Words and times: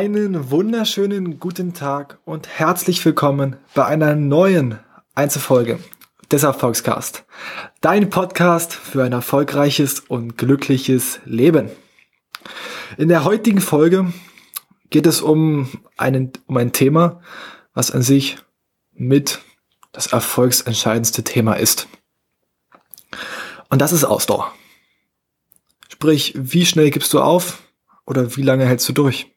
Einen 0.00 0.50
wunderschönen 0.50 1.38
guten 1.38 1.74
Tag 1.74 2.20
und 2.24 2.48
herzlich 2.48 3.04
willkommen 3.04 3.58
bei 3.74 3.84
einer 3.84 4.14
neuen 4.14 4.78
Einzelfolge 5.14 5.78
des 6.32 6.42
Erfolgscast. 6.42 7.26
Dein 7.82 8.08
Podcast 8.08 8.72
für 8.72 9.04
ein 9.04 9.12
erfolgreiches 9.12 10.00
und 10.00 10.38
glückliches 10.38 11.20
Leben. 11.26 11.68
In 12.96 13.08
der 13.08 13.24
heutigen 13.24 13.60
Folge 13.60 14.10
geht 14.88 15.06
es 15.06 15.20
um, 15.20 15.68
einen, 15.98 16.32
um 16.46 16.56
ein 16.56 16.72
Thema, 16.72 17.20
was 17.74 17.90
an 17.90 18.00
sich 18.00 18.38
mit 18.94 19.40
das 19.92 20.06
erfolgsentscheidendste 20.06 21.24
Thema 21.24 21.56
ist. 21.56 21.88
Und 23.68 23.82
das 23.82 23.92
ist 23.92 24.04
Ausdauer. 24.04 24.50
Sprich, 25.90 26.32
wie 26.38 26.64
schnell 26.64 26.90
gibst 26.90 27.12
du 27.12 27.20
auf 27.20 27.62
oder 28.06 28.34
wie 28.38 28.42
lange 28.42 28.64
hältst 28.64 28.88
du 28.88 28.94
durch? 28.94 29.30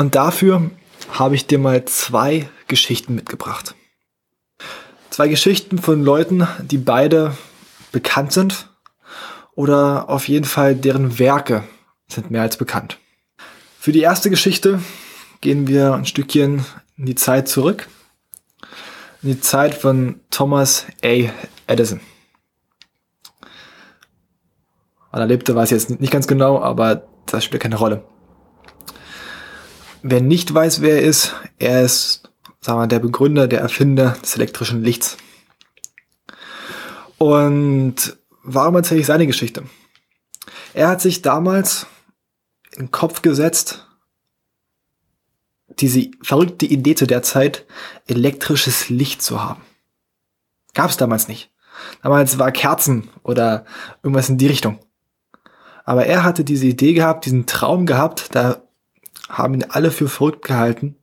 Und 0.00 0.14
dafür 0.14 0.70
habe 1.12 1.34
ich 1.34 1.46
dir 1.46 1.58
mal 1.58 1.84
zwei 1.84 2.48
Geschichten 2.68 3.14
mitgebracht. 3.14 3.74
Zwei 5.10 5.28
Geschichten 5.28 5.76
von 5.76 6.02
Leuten, 6.02 6.48
die 6.62 6.78
beide 6.78 7.36
bekannt 7.92 8.32
sind 8.32 8.70
oder 9.54 10.08
auf 10.08 10.26
jeden 10.26 10.46
Fall 10.46 10.74
deren 10.74 11.18
Werke 11.18 11.64
sind 12.08 12.30
mehr 12.30 12.40
als 12.40 12.56
bekannt. 12.56 12.96
Für 13.78 13.92
die 13.92 14.00
erste 14.00 14.30
Geschichte 14.30 14.80
gehen 15.42 15.68
wir 15.68 15.92
ein 15.92 16.06
Stückchen 16.06 16.64
in 16.96 17.04
die 17.04 17.14
Zeit 17.14 17.46
zurück. 17.46 17.86
In 19.20 19.28
die 19.28 19.40
Zeit 19.42 19.74
von 19.74 20.20
Thomas 20.30 20.86
A. 21.04 21.30
Edison. 21.66 22.00
Wann 25.10 25.20
er 25.20 25.26
lebte, 25.26 25.54
weiß 25.54 25.70
ich 25.70 25.78
jetzt 25.78 26.00
nicht 26.00 26.10
ganz 26.10 26.26
genau, 26.26 26.58
aber 26.58 27.06
das 27.26 27.44
spielt 27.44 27.62
keine 27.62 27.76
Rolle. 27.76 28.02
Wer 30.02 30.20
nicht 30.20 30.52
weiß, 30.52 30.80
wer 30.80 30.96
er 30.96 31.02
ist, 31.02 31.34
er 31.58 31.82
ist, 31.82 32.30
sagen 32.60 32.80
wir, 32.80 32.86
der 32.86 33.00
Begründer, 33.00 33.48
der 33.48 33.60
Erfinder 33.60 34.16
des 34.22 34.36
elektrischen 34.36 34.82
Lichts. 34.82 35.18
Und 37.18 38.16
warum 38.42 38.76
erzähle 38.76 39.00
ich 39.00 39.06
seine 39.06 39.26
Geschichte? 39.26 39.64
Er 40.72 40.88
hat 40.88 41.02
sich 41.02 41.20
damals 41.20 41.86
in 42.72 42.86
den 42.86 42.90
Kopf 42.90 43.20
gesetzt, 43.20 43.86
diese 45.68 46.10
verrückte 46.22 46.66
Idee 46.66 46.94
zu 46.94 47.06
der 47.06 47.22
Zeit, 47.22 47.66
elektrisches 48.06 48.88
Licht 48.88 49.22
zu 49.22 49.42
haben. 49.42 49.62
Gab 50.74 50.90
es 50.90 50.96
damals 50.96 51.28
nicht. 51.28 51.50
Damals 52.02 52.38
war 52.38 52.52
Kerzen 52.52 53.08
oder 53.22 53.64
irgendwas 54.02 54.28
in 54.28 54.38
die 54.38 54.46
Richtung. 54.46 54.78
Aber 55.84 56.06
er 56.06 56.24
hatte 56.24 56.44
diese 56.44 56.66
Idee 56.66 56.92
gehabt, 56.92 57.24
diesen 57.26 57.46
Traum 57.46 57.86
gehabt, 57.86 58.34
da 58.34 58.62
haben 59.28 59.54
ihn 59.54 59.66
alle 59.68 59.90
für 59.90 60.08
verrückt 60.08 60.44
gehalten. 60.44 60.96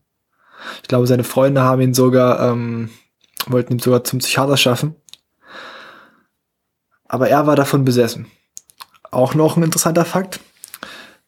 Ich 0.81 0.88
glaube, 0.88 1.08
seine 1.08 1.23
Freunde 1.23 1.61
haben 1.61 1.81
ihn 1.81 1.94
sogar, 1.94 2.52
ähm, 2.52 2.89
wollten 3.47 3.73
ihn 3.73 3.80
sogar 3.80 4.03
zum 4.03 4.19
Psychiater 4.19 4.58
schaffen. 4.58 4.95
Aber 7.08 7.30
er 7.30 7.47
war 7.47 7.55
davon 7.55 7.86
besessen. 7.86 8.27
Auch 9.11 9.33
noch 9.33 9.55
ein 9.55 9.64
interessanter 9.64 10.05
Fakt. 10.05 10.41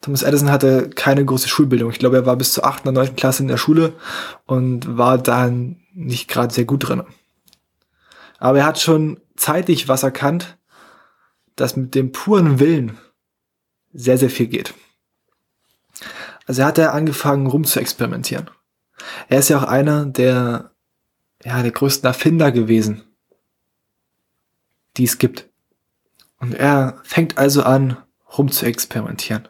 Thomas 0.02 0.22
Edison 0.22 0.50
hatte 0.50 0.90
keine 0.90 1.24
große 1.24 1.48
Schulbildung. 1.48 1.90
Ich 1.90 1.98
glaube, 1.98 2.16
er 2.16 2.26
war 2.26 2.36
bis 2.36 2.52
zur 2.52 2.64
8. 2.64 2.82
oder 2.82 2.92
9. 2.92 3.16
Klasse 3.16 3.42
in 3.42 3.48
der 3.48 3.56
Schule 3.56 3.94
und 4.46 4.96
war 4.96 5.18
da 5.18 5.50
nicht 5.92 6.28
gerade 6.28 6.52
sehr 6.52 6.64
gut 6.64 6.88
drin. 6.88 7.02
Aber 8.38 8.58
er 8.58 8.64
hat 8.64 8.80
schon 8.80 9.20
zeitig 9.36 9.88
was 9.88 10.02
erkannt, 10.02 10.58
dass 11.56 11.76
mit 11.76 11.94
dem 11.94 12.12
puren 12.12 12.58
Willen 12.58 12.98
sehr, 13.92 14.16
sehr 14.16 14.30
viel 14.30 14.46
geht. 14.46 14.72
Also 16.50 16.62
er 16.62 16.66
hat 16.66 16.78
ja 16.78 16.90
angefangen 16.90 17.46
rum 17.46 17.62
zu 17.62 17.78
experimentieren. 17.78 18.50
Er 19.28 19.38
ist 19.38 19.50
ja 19.50 19.58
auch 19.58 19.68
einer 19.68 20.04
der, 20.04 20.72
ja, 21.44 21.62
der 21.62 21.70
größten 21.70 22.08
Erfinder 22.08 22.50
gewesen, 22.50 23.04
die 24.96 25.04
es 25.04 25.18
gibt. 25.18 25.48
Und 26.40 26.54
er 26.54 26.98
fängt 27.04 27.38
also 27.38 27.62
an, 27.62 27.98
rum 28.36 28.50
zu 28.50 28.66
experimentieren. 28.66 29.46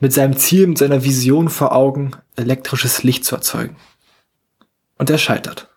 Mit 0.00 0.12
seinem 0.12 0.36
Ziel, 0.36 0.66
mit 0.66 0.78
seiner 0.78 1.04
Vision 1.04 1.48
vor 1.48 1.70
Augen, 1.70 2.10
elektrisches 2.34 3.04
Licht 3.04 3.24
zu 3.24 3.36
erzeugen. 3.36 3.76
Und 4.98 5.08
er 5.10 5.18
scheitert. 5.18 5.68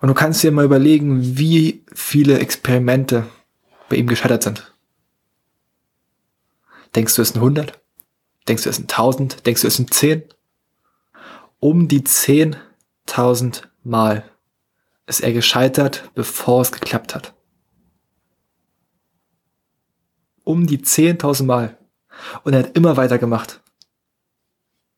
Und 0.00 0.08
du 0.08 0.14
kannst 0.14 0.42
dir 0.42 0.50
mal 0.50 0.64
überlegen, 0.64 1.38
wie 1.38 1.84
viele 1.94 2.40
Experimente 2.40 3.24
bei 3.88 3.94
ihm 3.94 4.08
gescheitert 4.08 4.42
sind. 4.42 4.74
Denkst 6.96 7.14
du, 7.14 7.22
es 7.22 7.28
sind 7.28 7.36
100? 7.36 7.78
Denkst 8.48 8.62
du, 8.62 8.70
es 8.70 8.76
sind 8.76 8.90
1000? 8.90 9.46
Denkst 9.46 9.62
du, 9.62 9.68
es 9.68 9.76
sind 9.76 9.92
10? 9.92 10.24
Um 11.60 11.88
die 11.88 12.00
10.000 12.00 13.64
Mal 13.84 14.24
ist 15.06 15.20
er 15.20 15.32
gescheitert, 15.32 16.10
bevor 16.14 16.62
es 16.62 16.72
geklappt 16.72 17.14
hat. 17.14 17.34
Um 20.44 20.66
die 20.66 20.78
10.000 20.78 21.44
Mal. 21.44 21.78
Und 22.42 22.54
er 22.54 22.60
hat 22.60 22.76
immer 22.76 22.96
weitergemacht. 22.96 23.60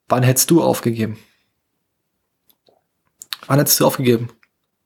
Wann 0.08 0.22
hättest 0.22 0.50
du 0.50 0.62
aufgegeben? 0.62 1.18
Wann 3.46 3.58
hättest 3.58 3.80
du 3.80 3.86
aufgegeben? 3.86 4.28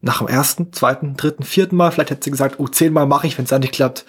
Nach 0.00 0.18
dem 0.18 0.28
ersten, 0.28 0.72
zweiten, 0.72 1.16
dritten, 1.16 1.44
vierten 1.44 1.76
Mal? 1.76 1.92
Vielleicht 1.92 2.10
hättest 2.10 2.26
du 2.26 2.30
gesagt, 2.30 2.58
oh, 2.58 2.68
zehnmal 2.68 3.06
mache 3.06 3.26
ich, 3.26 3.36
wenn 3.36 3.44
es 3.44 3.50
dann 3.50 3.62
nicht 3.62 3.74
klappt. 3.74 4.04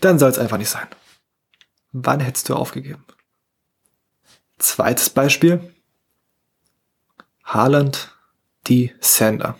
Dann 0.00 0.18
soll 0.18 0.30
es 0.30 0.38
einfach 0.38 0.58
nicht 0.58 0.70
sein. 0.70 0.86
Wann 1.92 2.20
hättest 2.20 2.48
du 2.48 2.54
aufgegeben? 2.54 3.04
Zweites 4.62 5.10
Beispiel. 5.10 5.74
Haaland 7.42 8.16
die 8.68 8.94
Sander. 9.00 9.58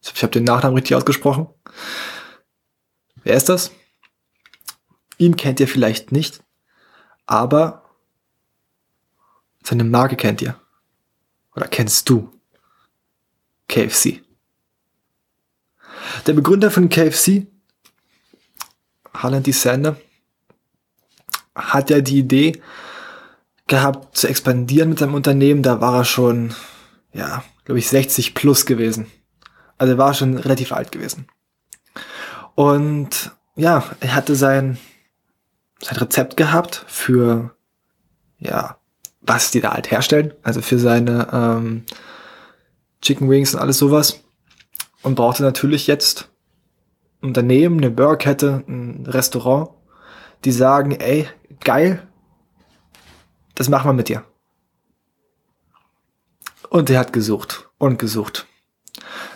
Ich 0.00 0.22
habe 0.22 0.30
den 0.30 0.44
Nachnamen 0.44 0.76
richtig 0.76 0.94
ausgesprochen. 0.96 1.48
Wer 3.24 3.36
ist 3.36 3.48
das? 3.48 3.72
Ihn 5.18 5.36
kennt 5.36 5.58
ihr 5.58 5.66
vielleicht 5.66 6.12
nicht, 6.12 6.44
aber 7.26 7.82
seine 9.64 9.82
Marke 9.82 10.14
kennt 10.14 10.40
ihr. 10.40 10.58
Oder 11.56 11.66
kennst 11.66 12.08
du? 12.08 12.32
KFC. 13.66 14.22
Der 16.28 16.32
Begründer 16.32 16.70
von 16.70 16.88
KFC, 16.88 17.48
Haaland 19.12 19.52
Sander, 19.52 20.00
hat 21.56 21.90
ja 21.90 22.00
die 22.00 22.20
Idee, 22.20 22.62
gehabt 23.68 24.16
zu 24.16 24.26
expandieren 24.26 24.90
mit 24.90 24.98
seinem 24.98 25.14
Unternehmen. 25.14 25.62
Da 25.62 25.80
war 25.80 25.94
er 25.98 26.04
schon, 26.04 26.54
ja, 27.12 27.44
glaube 27.64 27.78
ich, 27.78 27.88
60 27.88 28.34
plus 28.34 28.66
gewesen. 28.66 29.06
Also 29.76 29.94
er 29.94 29.98
war 29.98 30.14
schon 30.14 30.36
relativ 30.36 30.72
alt 30.72 30.90
gewesen. 30.90 31.28
Und 32.54 33.30
ja, 33.54 33.84
er 34.00 34.14
hatte 34.14 34.34
sein, 34.34 34.78
sein 35.80 35.96
Rezept 35.96 36.36
gehabt 36.36 36.84
für, 36.88 37.54
ja, 38.40 38.78
was 39.20 39.50
die 39.50 39.60
da 39.60 39.74
halt 39.74 39.90
herstellen. 39.90 40.34
Also 40.42 40.60
für 40.60 40.78
seine 40.78 41.28
ähm, 41.32 41.84
Chicken 43.02 43.30
Wings 43.30 43.54
und 43.54 43.60
alles 43.60 43.78
sowas. 43.78 44.24
Und 45.02 45.14
brauchte 45.14 45.44
natürlich 45.44 45.86
jetzt 45.86 46.28
ein 47.22 47.28
Unternehmen, 47.28 47.78
eine 47.78 47.90
Burgerkette, 47.90 48.64
ein 48.66 49.06
Restaurant, 49.06 49.70
die 50.44 50.52
sagen, 50.52 50.92
ey, 50.92 51.28
geil, 51.60 52.07
das 53.58 53.68
machen 53.68 53.88
wir 53.88 53.92
mit 53.92 54.08
dir. 54.08 54.24
Und 56.70 56.90
er 56.90 57.00
hat 57.00 57.12
gesucht 57.12 57.68
und 57.78 57.98
gesucht. 57.98 58.46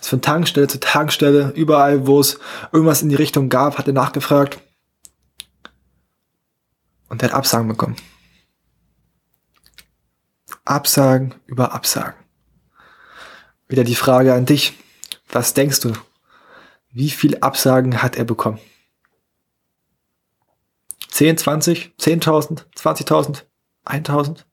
Ist 0.00 0.10
von 0.10 0.22
Tankstelle 0.22 0.68
zu 0.68 0.78
Tankstelle, 0.78 1.50
überall, 1.56 2.06
wo 2.06 2.20
es 2.20 2.38
irgendwas 2.70 3.02
in 3.02 3.08
die 3.08 3.16
Richtung 3.16 3.48
gab, 3.48 3.78
hat 3.78 3.88
er 3.88 3.94
nachgefragt. 3.94 4.60
Und 7.08 7.20
er 7.20 7.30
hat 7.30 7.34
Absagen 7.34 7.66
bekommen. 7.66 7.96
Absagen 10.64 11.34
über 11.46 11.72
Absagen. 11.72 12.14
Wieder 13.66 13.82
die 13.82 13.96
Frage 13.96 14.34
an 14.34 14.46
dich. 14.46 14.78
Was 15.30 15.52
denkst 15.52 15.80
du? 15.80 15.94
Wie 16.90 17.10
viel 17.10 17.38
Absagen 17.38 18.02
hat 18.02 18.14
er 18.14 18.24
bekommen? 18.24 18.60
10, 21.08 21.38
20, 21.38 21.94
10.000, 21.98 22.66
20.000? 22.76 23.46
1000? 23.84 24.46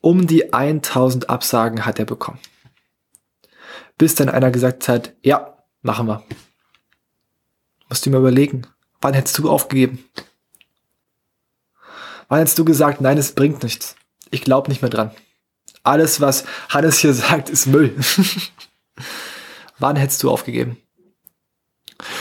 Um 0.00 0.26
die 0.26 0.52
1000 0.52 1.30
Absagen 1.30 1.86
hat 1.86 1.98
er 1.98 2.04
bekommen. 2.04 2.38
Bis 3.96 4.14
dann 4.14 4.28
einer 4.28 4.50
gesagt 4.50 4.88
hat, 4.88 5.14
ja, 5.22 5.56
machen 5.82 6.06
wir. 6.06 6.22
Musst 7.88 8.04
du 8.04 8.10
mir 8.10 8.18
überlegen, 8.18 8.66
wann 9.00 9.14
hättest 9.14 9.38
du 9.38 9.50
aufgegeben? 9.50 10.04
Wann 12.28 12.38
hättest 12.38 12.58
du 12.58 12.64
gesagt, 12.64 13.00
nein, 13.00 13.18
es 13.18 13.32
bringt 13.32 13.62
nichts. 13.62 13.96
Ich 14.30 14.42
glaube 14.42 14.68
nicht 14.68 14.82
mehr 14.82 14.90
dran. 14.90 15.10
Alles, 15.82 16.20
was 16.20 16.44
Hannes 16.68 16.98
hier 16.98 17.14
sagt, 17.14 17.50
ist 17.50 17.66
Müll. 17.66 17.94
wann 19.78 19.96
hättest 19.96 20.22
du 20.22 20.30
aufgegeben? 20.30 20.76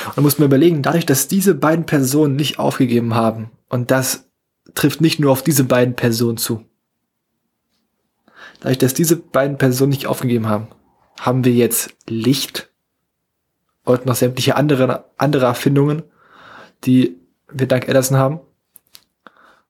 Und 0.08 0.18
du 0.18 0.22
musst 0.22 0.40
mir 0.40 0.46
überlegen, 0.46 0.84
dadurch, 0.84 1.06
dass 1.06 1.28
diese 1.28 1.56
beiden 1.56 1.86
Personen 1.86 2.36
nicht 2.36 2.60
aufgegeben 2.60 3.16
haben 3.16 3.50
und 3.70 3.90
das 3.92 4.30
trifft 4.76 5.02
nicht 5.02 5.20
nur 5.20 5.32
auf 5.32 5.44
diese 5.44 5.64
beiden 5.64 5.96
Personen 5.96 6.38
zu. 6.38 6.66
Dadurch, 8.60 8.78
dass 8.78 8.94
diese 8.94 9.18
beiden 9.18 9.58
Personen 9.58 9.90
nicht 9.90 10.08
aufgegeben 10.08 10.48
haben, 10.48 10.68
haben 11.20 11.44
wir 11.44 11.54
jetzt 11.54 11.96
Licht 12.08 12.72
und 13.84 14.06
noch 14.06 14.16
sämtliche 14.16 14.56
andere, 14.56 15.06
andere 15.18 15.46
Erfindungen, 15.46 16.04
die 16.86 17.18
wir 17.52 17.68
dank 17.68 17.88
Edison 17.88 18.18
haben. 18.18 18.40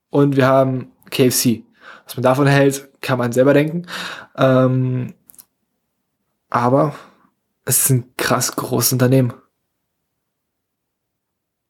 Und 0.09 0.35
wir 0.35 0.45
haben 0.45 0.91
KFC. 1.09 1.63
Was 2.05 2.15
man 2.15 2.23
davon 2.23 2.47
hält, 2.47 2.89
kann 3.01 3.17
man 3.17 3.31
selber 3.31 3.53
denken. 3.53 3.87
Ähm, 4.35 5.15
aber 6.49 6.95
es 7.65 7.79
ist 7.83 7.89
ein 7.89 8.15
krass 8.15 8.55
großes 8.55 8.93
Unternehmen. 8.93 9.33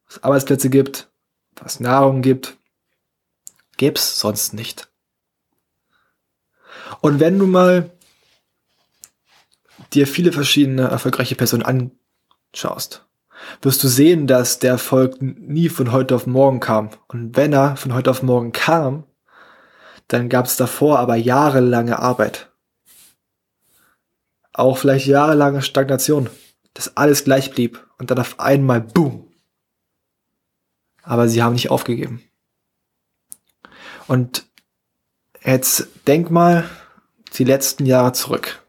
Was 0.08 0.24
Arbeitsplätze 0.24 0.70
gibt, 0.70 1.10
was 1.56 1.80
Nahrung 1.80 2.22
gibt, 2.22 2.58
gibt's 3.78 4.20
sonst 4.20 4.54
nicht. 4.54 4.90
Und 7.02 7.20
wenn 7.20 7.40
du 7.40 7.48
mal 7.48 7.92
dir 9.94 10.08
viele 10.08 10.32
verschiedene 10.32 10.84
erfolgreiche 10.84 11.36
Personen 11.36 11.94
anschaust, 12.54 13.06
wirst 13.62 13.84
du 13.84 13.88
sehen, 13.88 14.28
dass 14.28 14.60
der 14.60 14.72
Erfolg 14.72 15.22
nie 15.22 15.70
von 15.70 15.92
heute 15.92 16.16
auf 16.16 16.28
morgen 16.28 16.60
kam. 16.60 16.90
Und 17.08 17.36
wenn 17.36 17.54
er 17.54 17.76
von 17.76 17.94
heute 17.94 18.12
auf 18.12 18.24
morgen 18.24 18.52
kam, 18.52 19.04
dann 20.08 20.30
gab 20.30 20.46
es 20.46 20.58
davor 20.58 21.00
aber 21.00 21.16
jahrelange 21.16 22.00
Arbeit. 22.00 22.52
Auch 24.54 24.78
vielleicht 24.78 25.08
jahrelange 25.08 25.62
Stagnation, 25.62 26.30
dass 26.74 26.96
alles 26.96 27.24
gleich 27.24 27.52
blieb 27.52 27.86
und 27.98 28.12
dann 28.12 28.20
auf 28.20 28.40
einmal 28.40 28.82
boom. 28.82 29.28
Aber 31.02 31.28
sie 31.28 31.42
haben 31.42 31.54
nicht 31.54 31.72
aufgegeben. 31.72 32.24
Und 34.08 34.46
jetzt 35.44 35.88
denk 36.08 36.32
mal 36.32 36.66
die 37.38 37.44
letzten 37.44 37.86
Jahre 37.86 38.14
zurück. 38.14 38.64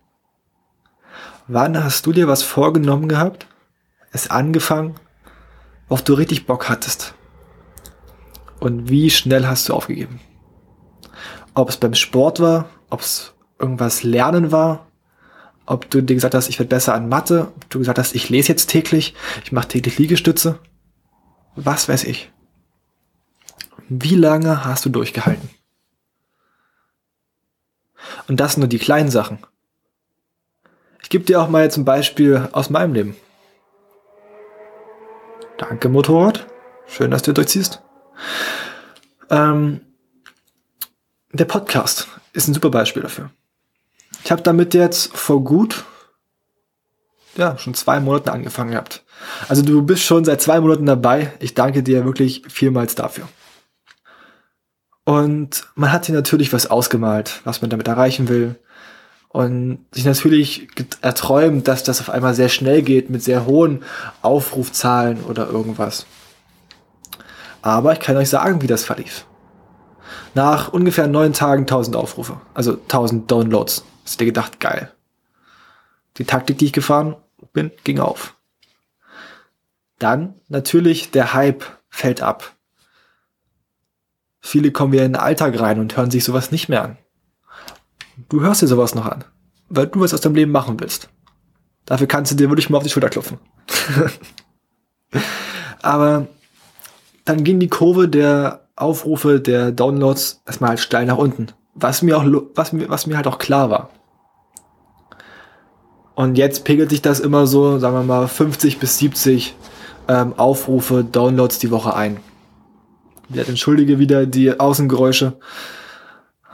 Wann 1.46 1.82
hast 1.82 2.06
du 2.06 2.12
dir 2.12 2.28
was 2.28 2.42
vorgenommen 2.42 3.08
gehabt, 3.08 3.46
es 4.12 4.31
angefangen, 4.31 4.94
worauf 5.88 6.02
du 6.02 6.14
richtig 6.14 6.46
Bock 6.46 6.69
hattest? 6.69 7.14
Und 8.60 8.88
wie 8.88 9.10
schnell 9.10 9.46
hast 9.46 9.69
du 9.69 9.75
aufgegeben? 9.75 10.20
Ob 11.54 11.69
es 11.69 11.76
beim 11.76 11.94
Sport 11.94 12.40
war, 12.40 12.69
ob 12.88 13.00
es 13.00 13.34
irgendwas 13.58 14.02
lernen 14.02 14.52
war, 14.52 14.87
ob 15.66 15.90
du 15.90 16.00
dir 16.00 16.14
gesagt 16.14 16.34
hast, 16.34 16.48
ich 16.48 16.58
werde 16.58 16.69
besser 16.69 16.94
an 16.94 17.08
Mathe, 17.08 17.52
ob 17.56 17.70
du 17.70 17.78
gesagt 17.78 17.98
hast, 17.98 18.14
ich 18.14 18.28
lese 18.28 18.48
jetzt 18.48 18.69
täglich, 18.69 19.14
ich 19.44 19.52
mache 19.52 19.69
täglich 19.69 19.98
Liegestütze, 19.98 20.58
was 21.56 21.88
weiß 21.88 22.04
ich. 22.04 22.30
Wie 23.88 24.14
lange 24.14 24.64
hast 24.64 24.84
du 24.84 24.88
durchgehalten? 24.90 25.50
Und 28.28 28.40
das 28.40 28.56
nur 28.56 28.69
die 28.69 28.78
kleinen 28.78 29.10
Sachen. 29.10 29.38
Ich 31.02 31.10
gebe 31.10 31.25
dir 31.25 31.40
auch 31.40 31.48
mal 31.48 31.62
jetzt 31.62 31.76
ein 31.76 31.84
Beispiel 31.84 32.48
aus 32.52 32.70
meinem 32.70 32.94
Leben. 32.94 33.16
Danke, 35.58 35.88
Motorrad. 35.88 36.46
Schön, 36.86 37.10
dass 37.10 37.22
du 37.22 37.32
durchziehst. 37.32 37.82
Ähm, 39.31 39.81
der 41.32 41.44
Podcast 41.44 42.08
ist 42.32 42.48
ein 42.48 42.54
super 42.54 42.70
Beispiel 42.70 43.02
dafür. 43.02 43.30
Ich 44.25 44.32
habe 44.32 44.42
damit 44.42 44.75
jetzt 44.75 45.14
vor 45.16 45.44
gut, 45.44 45.84
ja, 47.37 47.58
schon 47.58 47.75
zwei 47.75 48.00
Monaten 48.00 48.30
angefangen 48.30 48.70
gehabt. 48.70 49.04
Also 49.48 49.62
du 49.62 49.82
bist 49.82 50.02
schon 50.02 50.25
seit 50.25 50.40
zwei 50.40 50.60
Monaten 50.60 50.87
dabei. 50.87 51.32
Ich 51.40 51.54
danke 51.54 51.82
dir 51.82 52.04
wirklich 52.04 52.42
vielmals 52.48 52.94
dafür. 52.94 53.28
Und 55.04 55.66
man 55.74 55.92
hat 55.92 56.06
sich 56.06 56.14
natürlich 56.14 56.52
was 56.52 56.66
ausgemalt, 56.70 57.40
was 57.44 57.60
man 57.60 57.70
damit 57.70 57.88
erreichen 57.88 58.28
will. 58.28 58.56
Und 59.28 59.84
sich 59.92 60.04
natürlich 60.04 60.68
erträumt, 61.00 61.66
dass 61.66 61.82
das 61.82 62.00
auf 62.00 62.08
einmal 62.08 62.34
sehr 62.34 62.48
schnell 62.48 62.82
geht 62.82 63.10
mit 63.10 63.22
sehr 63.22 63.46
hohen 63.46 63.82
Aufrufzahlen 64.22 65.22
oder 65.24 65.48
irgendwas. 65.48 66.06
Aber 67.60 67.92
ich 67.92 68.00
kann 68.00 68.16
euch 68.16 68.28
sagen, 68.28 68.62
wie 68.62 68.66
das 68.66 68.84
verlief. 68.84 69.26
Nach 70.34 70.72
ungefähr 70.72 71.06
neun 71.06 71.32
Tagen 71.32 71.62
1000 71.62 71.96
Aufrufe, 71.96 72.40
also 72.54 72.72
1000 72.72 73.30
Downloads. 73.30 73.84
Hast 74.04 74.20
du 74.20 74.24
dir 74.24 74.32
gedacht, 74.32 74.60
geil. 74.60 74.92
Die 76.18 76.24
Taktik, 76.24 76.58
die 76.58 76.66
ich 76.66 76.72
gefahren 76.72 77.16
bin, 77.52 77.72
ging 77.82 77.98
auf. 77.98 78.34
Dann 79.98 80.34
natürlich 80.48 81.10
der 81.10 81.34
Hype 81.34 81.64
fällt 81.88 82.20
ab. 82.20 82.53
Viele 84.46 84.73
kommen 84.73 84.93
wieder 84.93 85.06
in 85.06 85.14
den 85.14 85.23
Alltag 85.23 85.58
rein 85.58 85.81
und 85.81 85.96
hören 85.96 86.11
sich 86.11 86.23
sowas 86.23 86.52
nicht 86.52 86.69
mehr 86.69 86.85
an. 86.85 86.99
Du 88.29 88.43
hörst 88.43 88.61
dir 88.61 88.67
sowas 88.67 88.94
noch 88.94 89.06
an, 89.06 89.25
weil 89.70 89.87
du 89.87 90.00
was 90.00 90.12
aus 90.12 90.20
deinem 90.20 90.35
Leben 90.35 90.52
machen 90.52 90.79
willst. 90.79 91.08
Dafür 91.87 92.06
kannst 92.06 92.31
du 92.31 92.37
dir 92.37 92.50
wirklich 92.50 92.69
mal 92.69 92.76
auf 92.76 92.85
die 92.85 92.91
Schulter 92.91 93.08
klopfen. 93.08 93.38
Aber 95.82 96.26
dann 97.25 97.43
ging 97.43 97.58
die 97.58 97.70
Kurve 97.70 98.06
der 98.06 98.69
Aufrufe, 98.76 99.41
der 99.41 99.73
Downloads 99.73 100.43
erstmal 100.44 100.69
halt 100.70 100.81
steil 100.81 101.06
nach 101.06 101.17
unten. 101.17 101.47
Was 101.75 102.02
mir 102.02 102.19
auch, 102.19 102.25
was 102.55 102.75
mir, 102.75 102.90
was 102.90 103.06
mir 103.06 103.17
halt 103.17 103.26
auch 103.26 103.38
klar 103.38 103.70
war. 103.70 103.88
Und 106.14 106.37
jetzt 106.37 106.64
pegelt 106.64 106.90
sich 106.90 107.00
das 107.00 107.19
immer 107.19 107.47
so, 107.47 107.79
sagen 107.79 107.97
wir 107.97 108.02
mal, 108.02 108.29
50 108.29 108.79
bis 108.79 108.99
70 108.99 109.56
ähm, 110.06 110.35
Aufrufe, 110.37 111.02
Downloads 111.02 111.61
die 111.61 111.70
Woche 111.70 111.94
ein. 111.97 112.19
Ja, 113.31 113.43
entschuldige 113.44 113.99
wieder 113.99 114.26
die 114.26 114.59
Außengeräusche. 114.59 115.38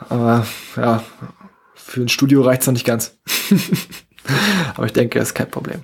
Aber 0.09 0.47
ja, 0.77 1.03
für 1.75 2.03
ein 2.03 2.09
Studio 2.09 2.43
reicht's 2.43 2.67
noch 2.67 2.73
nicht 2.73 2.87
ganz. 2.87 3.19
Aber 4.77 4.87
ich 4.87 4.93
denke, 4.93 5.19
ist 5.19 5.35
kein 5.35 5.51
Problem. 5.51 5.83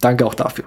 Danke 0.00 0.26
auch 0.26 0.34
dafür. 0.34 0.64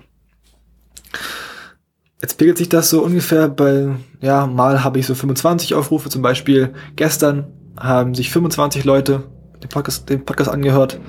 Jetzt 2.22 2.38
pegelt 2.38 2.58
sich 2.58 2.70
das 2.70 2.90
so 2.90 3.02
ungefähr 3.04 3.50
bei, 3.50 3.96
ja, 4.22 4.46
mal 4.46 4.84
habe 4.84 5.00
ich 5.00 5.08
so 5.08 5.16
25 5.16 5.74
Aufrufe. 5.74 6.10
Zum 6.10 6.22
Beispiel 6.22 6.74
gestern 6.96 7.48
haben 7.80 8.14
sich 8.14 8.30
25 8.30 8.84
Leute 8.84 9.24
den 9.62 9.70
Podcast, 9.70 10.10
den 10.10 10.26
Podcast 10.26 10.50
angehört. 10.50 11.00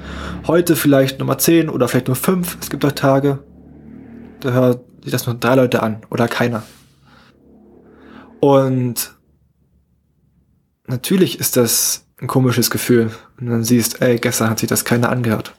Heute 0.47 0.77
vielleicht 0.77 1.19
Nummer 1.19 1.39
10 1.39 1.69
oder 1.69 1.89
vielleicht 1.89 2.09
nur 2.09 2.17
5. 2.17 2.59
Es 2.61 2.71
gibt 2.71 2.85
auch 2.85 2.93
Tage, 2.93 3.41
da 4.41 4.51
hört 4.53 4.85
sich 5.03 5.13
das 5.13 5.27
nur 5.27 5.35
drei 5.37 5.55
Leute 5.55 5.83
an 5.83 6.03
oder 6.11 6.29
keiner. 6.29 6.63
Und 8.43 9.15
natürlich 10.89 11.39
ist 11.39 11.57
das 11.57 12.09
ein 12.21 12.27
komisches 12.27 12.71
Gefühl, 12.71 13.13
wenn 13.37 13.47
du 13.47 13.53
dann 13.53 13.63
siehst, 13.63 14.03
ey, 14.03 14.19
gestern 14.19 14.51
hat 14.51 14.59
sich 14.59 14.69
das 14.69 14.85
keiner 14.85 15.11
angehört. 15.11 15.55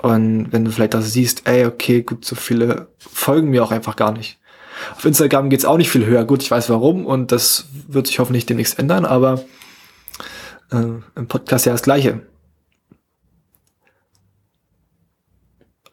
Und 0.00 0.50
wenn 0.50 0.64
du 0.64 0.70
vielleicht 0.70 0.96
auch 0.96 1.02
siehst, 1.02 1.46
ey, 1.46 1.66
okay, 1.66 2.00
gut, 2.00 2.24
so 2.24 2.36
viele 2.36 2.88
folgen 2.96 3.50
mir 3.50 3.62
auch 3.62 3.70
einfach 3.70 3.96
gar 3.96 4.12
nicht. 4.12 4.38
Auf 4.96 5.04
Instagram 5.04 5.50
geht's 5.50 5.66
auch 5.66 5.76
nicht 5.76 5.90
viel 5.90 6.06
höher. 6.06 6.24
Gut, 6.24 6.42
ich 6.42 6.50
weiß 6.50 6.70
warum 6.70 7.04
und 7.04 7.32
das 7.32 7.66
wird 7.86 8.06
sich 8.06 8.18
hoffentlich 8.18 8.46
demnächst 8.46 8.78
ändern, 8.78 9.04
aber 9.04 9.44
äh, 10.72 10.76
im 11.16 11.28
Podcast 11.28 11.66
ja 11.66 11.72
das 11.72 11.82
Gleiche. 11.82 12.22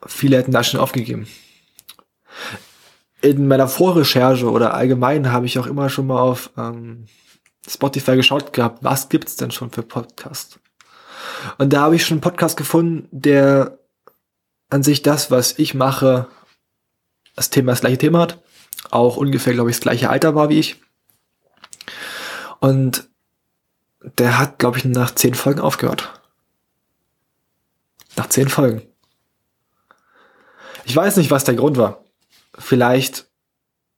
Viele 0.06 0.38
hätten 0.38 0.52
da 0.52 0.64
schon 0.64 0.80
aufgegeben 0.80 1.28
in 3.20 3.48
meiner 3.48 3.68
Vorrecherche 3.68 4.50
oder 4.50 4.74
allgemein 4.74 5.32
habe 5.32 5.46
ich 5.46 5.58
auch 5.58 5.66
immer 5.66 5.88
schon 5.88 6.06
mal 6.06 6.20
auf 6.20 6.50
ähm, 6.56 7.06
Spotify 7.66 8.16
geschaut 8.16 8.52
gehabt, 8.52 8.84
was 8.84 9.08
gibt's 9.08 9.36
denn 9.36 9.50
schon 9.50 9.70
für 9.70 9.82
Podcasts? 9.82 10.58
Und 11.58 11.72
da 11.72 11.82
habe 11.82 11.96
ich 11.96 12.06
schon 12.06 12.16
einen 12.16 12.22
Podcast 12.22 12.56
gefunden, 12.56 13.08
der 13.10 13.78
an 14.70 14.82
sich 14.82 15.02
das, 15.02 15.30
was 15.30 15.58
ich 15.58 15.74
mache, 15.74 16.28
das 17.34 17.50
Thema 17.50 17.72
das 17.72 17.80
gleiche 17.80 17.98
Thema 17.98 18.20
hat, 18.20 18.42
auch 18.90 19.16
ungefähr, 19.16 19.52
glaube 19.52 19.70
ich, 19.70 19.76
das 19.76 19.82
gleiche 19.82 20.10
Alter 20.10 20.34
war 20.34 20.48
wie 20.48 20.58
ich. 20.58 20.80
Und 22.60 23.08
der 24.18 24.38
hat, 24.38 24.58
glaube 24.58 24.78
ich, 24.78 24.84
nach 24.84 25.14
zehn 25.14 25.34
Folgen 25.34 25.60
aufgehört. 25.60 26.20
Nach 28.16 28.28
zehn 28.28 28.48
Folgen. 28.48 28.82
Ich 30.84 30.94
weiß 30.94 31.16
nicht, 31.16 31.30
was 31.30 31.44
der 31.44 31.54
Grund 31.54 31.76
war 31.76 32.04
vielleicht 32.58 33.28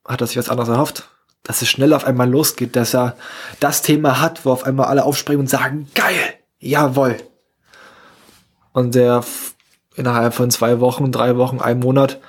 hat 0.06 0.20
er 0.20 0.26
sich 0.26 0.36
was 0.36 0.48
anderes 0.48 0.68
erhofft, 0.68 1.08
dass 1.42 1.62
es 1.62 1.68
schnell 1.68 1.94
auf 1.94 2.04
einmal 2.04 2.28
losgeht, 2.28 2.76
dass 2.76 2.94
er 2.94 3.16
das 3.60 3.82
Thema 3.82 4.20
hat, 4.20 4.44
wo 4.44 4.52
auf 4.52 4.64
einmal 4.64 4.86
alle 4.86 5.04
aufspringen 5.04 5.40
und 5.40 5.48
sagen, 5.48 5.88
geil, 5.94 6.34
jawoll. 6.58 7.16
Und 8.72 8.94
der 8.94 9.24
innerhalb 9.96 10.34
von 10.34 10.50
zwei 10.50 10.80
Wochen, 10.80 11.12
drei 11.12 11.36
Wochen, 11.36 11.60
einem 11.60 11.80
Monat 11.80 12.20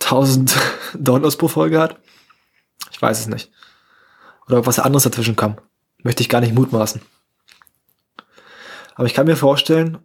1000 0.00 0.56
Downloads 0.94 1.36
pro 1.36 1.48
Folge 1.48 1.80
hat. 1.80 1.98
Ich 2.90 3.00
weiß 3.00 3.20
es 3.20 3.26
nicht. 3.26 3.50
Oder 4.46 4.58
ob 4.58 4.66
was 4.66 4.78
anderes 4.78 5.04
dazwischen 5.04 5.36
kam. 5.36 5.58
Möchte 6.02 6.22
ich 6.22 6.28
gar 6.28 6.40
nicht 6.40 6.54
mutmaßen. 6.54 7.00
Aber 8.94 9.06
ich 9.06 9.14
kann 9.14 9.26
mir 9.26 9.36
vorstellen, 9.36 9.98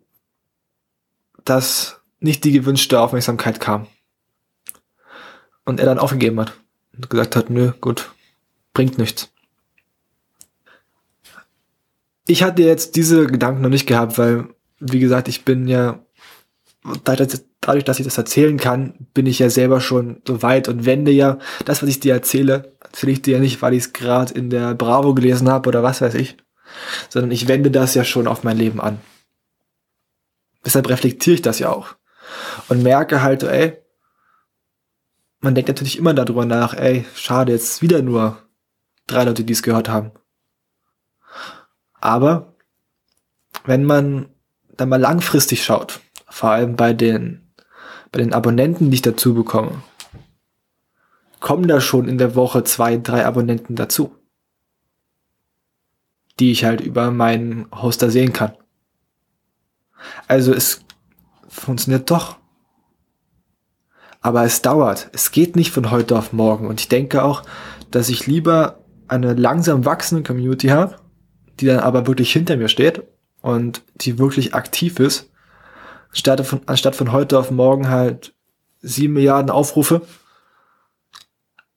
dass 1.46 2.02
nicht 2.20 2.44
die 2.44 2.52
gewünschte 2.52 3.00
Aufmerksamkeit 3.00 3.60
kam 3.60 3.88
und 5.66 5.80
er 5.80 5.86
dann 5.86 6.00
aufgegeben 6.00 6.40
hat 6.40 6.54
und 6.96 7.10
gesagt 7.10 7.36
hat, 7.36 7.50
nö, 7.50 7.72
gut, 7.80 8.12
bringt 8.74 8.98
nichts. 8.98 9.34
ich 12.28 12.44
hatte 12.44 12.64
jetzt 12.64 12.96
diese 12.96 13.28
Gedanken 13.28 13.62
noch 13.62 13.70
nicht 13.70 13.88
gehabt, 13.88 14.18
weil, 14.18 14.48
wie 14.80 15.00
gesagt, 15.00 15.28
ich 15.28 15.46
bin 15.46 15.68
ja, 15.68 16.00
dadurch, 17.04 17.84
dass 17.86 18.00
ich 18.00 18.06
das 18.06 18.18
erzählen 18.18 18.58
kann, 18.58 19.08
bin 19.14 19.26
ich 19.26 19.40
ja 19.40 19.50
selber 19.50 19.82
schon 19.82 20.22
so 20.28 20.42
weit 20.42 20.68
und 20.68 20.86
wende 20.86 21.12
ja 21.12 21.38
das, 21.66 21.82
was 21.82 21.90
ich 21.90 22.00
dir 22.00 22.14
erzähle, 22.14 22.76
erzähle 22.82 23.12
ich 23.14 23.22
dir 23.22 23.36
ja 23.36 23.40
nicht, 23.40 23.62
weil 23.62 23.74
ich 23.74 23.84
es 23.84 23.94
gerade 23.94 24.34
in 24.34 24.50
der 24.50 24.74
Bravo 24.74 25.14
gelesen 25.14 25.50
habe 25.50 25.68
oder 25.68 25.84
was 25.84 26.02
weiß 26.02 26.16
ich, 26.16 26.38
sondern 27.10 27.32
ich 27.32 27.48
wende 27.48 27.72
das 27.72 27.94
ja 27.94 28.04
schon 28.04 28.28
auf 28.28 28.44
mein 28.44 28.58
Leben 28.58 28.82
an. 28.82 29.00
Deshalb 30.66 30.88
reflektiere 30.90 31.36
ich 31.36 31.42
das 31.42 31.60
ja 31.60 31.70
auch 31.70 31.96
und 32.70 32.84
merke 32.84 33.22
halt, 33.22 33.44
ey, 33.44 33.83
man 35.44 35.56
denkt 35.56 35.68
natürlich 35.68 35.98
immer 35.98 36.14
darüber 36.14 36.46
nach, 36.46 36.74
ey, 36.74 37.06
schade, 37.16 37.52
jetzt 37.52 37.82
wieder 37.82 38.02
nur 38.02 38.38
drei 39.08 39.26
Leute, 39.26 39.44
die 39.44 39.52
es 39.52 39.62
gehört 39.62 39.90
haben. 39.90 40.12
Aber 42.00 42.56
wenn 43.66 43.84
man 43.84 44.30
dann 44.78 44.88
mal 44.88 45.02
langfristig 45.02 45.64
schaut, 45.64 46.00
vor 46.30 46.52
allem 46.52 46.78
bei 46.78 46.94
den, 46.94 47.54
bei 48.12 48.20
den 48.20 48.34
Abonnenten, 48.34 48.90
die 48.90 48.96
ich 48.96 49.02
dazu 49.02 49.34
bekomme, 49.34 49.84
kommen 51.42 51.68
da 51.68 51.82
schon 51.82 52.08
in 52.08 52.18
der 52.18 52.36
Woche 52.36 52.64
zwei, 52.64 52.96
drei 52.96 53.26
Abonnenten 53.26 53.76
dazu, 53.76 54.16
die 56.40 56.52
ich 56.52 56.64
halt 56.64 56.80
über 56.80 57.12
meinen 57.12 57.70
Hoster 57.70 58.10
sehen 58.10 58.32
kann. 58.32 58.54
Also 60.28 60.54
es 60.54 60.86
funktioniert 61.50 62.10
doch. 62.10 62.38
Aber 64.24 64.44
es 64.46 64.62
dauert. 64.62 65.10
Es 65.12 65.32
geht 65.32 65.56
nicht 65.56 65.72
von 65.72 65.92
heute 65.92 66.18
auf 66.18 66.34
morgen. 66.34 66.66
Und 66.66 66.80
ich 66.80 66.88
denke 66.88 67.24
auch, 67.24 67.44
dass 67.92 68.10
ich 68.10 68.26
lieber 68.26 68.80
eine 69.08 69.34
langsam 69.34 69.86
wachsende 69.86 70.24
Community 70.24 70.70
habe, 70.70 70.96
die 71.60 71.68
dann 71.68 71.80
aber 71.80 72.08
wirklich 72.08 72.32
hinter 72.32 72.58
mir 72.58 72.70
steht 72.70 73.04
und 73.42 73.84
die 73.96 74.18
wirklich 74.18 74.56
aktiv 74.56 75.00
ist, 75.00 75.30
anstatt 76.10 76.46
von, 76.46 76.62
anstatt 76.66 76.96
von 76.96 77.12
heute 77.12 77.38
auf 77.38 77.52
morgen 77.52 77.90
halt 77.90 78.34
sieben 78.82 79.14
Milliarden 79.14 79.52
Aufrufe. 79.52 80.02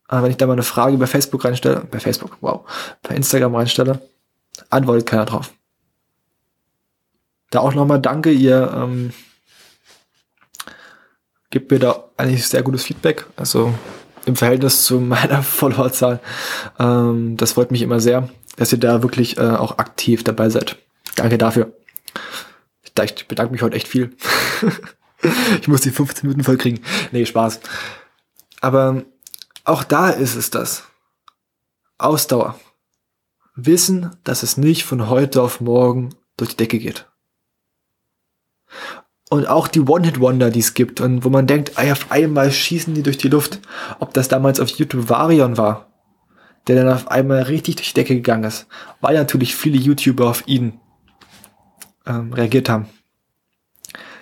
Aber 0.09 0.23
wenn 0.23 0.31
ich 0.31 0.37
da 0.37 0.47
mal 0.47 0.53
eine 0.53 0.63
Frage 0.63 0.97
bei 0.99 1.07
Facebook 1.07 1.45
reinstelle, 1.45 1.83
bei 1.91 1.99
Facebook, 1.99 2.39
wow, 2.41 2.61
bei 3.03 3.17
Instagram 3.17 3.57
reinstelle, 3.57 4.01
antwortet 4.71 5.07
keiner 5.07 5.25
drauf. 5.25 5.53
Da 7.51 7.61
auch 7.61 7.75
nochmal 7.75 8.01
danke, 8.01 8.31
ihr 8.31 8.73
ähm, 8.73 9.13
gebt 11.57 11.71
mir 11.71 11.79
da 11.79 12.11
eigentlich 12.19 12.47
sehr 12.47 12.63
gutes 12.63 12.85
Feedback. 12.85 13.25
Also 13.35 13.73
im 14.27 14.37
Verhältnis 14.37 14.85
zu 14.85 15.01
meiner 15.15 15.43
Followerzahl. 15.43 16.21
Ähm, 16.79 17.39
das 17.39 17.53
freut 17.53 17.71
mich 17.71 17.81
immer 17.81 17.99
sehr, 17.99 18.29
dass 18.57 18.73
ihr 18.73 18.79
da 18.79 19.03
wirklich 19.03 19.39
äh, 19.39 19.41
auch 19.41 19.79
aktiv 19.79 20.23
dabei 20.23 20.51
seid. 20.51 20.77
Danke 21.15 21.39
dafür. 21.39 21.73
Ich 22.83 23.27
bedanke 23.29 23.53
mich 23.53 23.63
heute 23.63 23.75
echt 23.75 23.89
viel. 23.89 24.15
ich 25.61 25.67
muss 25.67 25.81
die 25.81 25.91
15 25.91 26.29
Minuten 26.29 26.45
voll 26.45 26.59
kriegen. 26.59 26.83
Nee, 27.11 27.25
Spaß. 27.25 27.61
Aber 28.61 29.05
auch 29.65 29.83
da 29.83 30.11
ist 30.11 30.35
es 30.35 30.51
das. 30.51 30.85
Ausdauer. 31.97 32.61
Wissen, 33.55 34.15
dass 34.25 34.43
es 34.43 34.59
nicht 34.59 34.85
von 34.85 35.09
heute 35.09 35.41
auf 35.41 35.63
morgen 35.63 36.15
durch 36.37 36.51
die 36.51 36.57
Decke 36.57 36.79
geht. 36.79 37.07
Und 39.29 39.49
auch 39.49 39.67
die 39.67 39.81
One-Hit-Wonder, 39.81 40.51
die 40.51 40.61
es 40.61 40.75
gibt 40.75 41.01
und 41.01 41.25
wo 41.25 41.31
man 41.31 41.49
denkt, 41.49 41.73
ey, 41.77 41.91
auf 41.91 42.13
einmal 42.13 42.53
schießen 42.53 42.95
die 42.95 43.03
durch 43.03 43.19
die 43.19 43.29
Luft. 43.29 43.61
Ob 43.99 44.15
das 44.15 44.29
damals 44.29 44.61
auf 44.61 44.69
YouTube 44.69 45.09
Varion 45.09 45.57
war, 45.57 45.89
der 46.67 46.77
dann 46.77 46.93
auf 46.93 47.11
einmal 47.11 47.43
richtig 47.43 47.77
durch 47.77 47.89
die 47.89 47.95
Decke 47.95 48.15
gegangen 48.15 48.45
ist, 48.45 48.67
weil 49.01 49.17
natürlich 49.17 49.57
viele 49.57 49.79
YouTuber 49.79 50.29
auf 50.29 50.47
ihn 50.47 50.81
ähm, 52.07 52.33
reagiert 52.33 52.69
haben. 52.69 52.89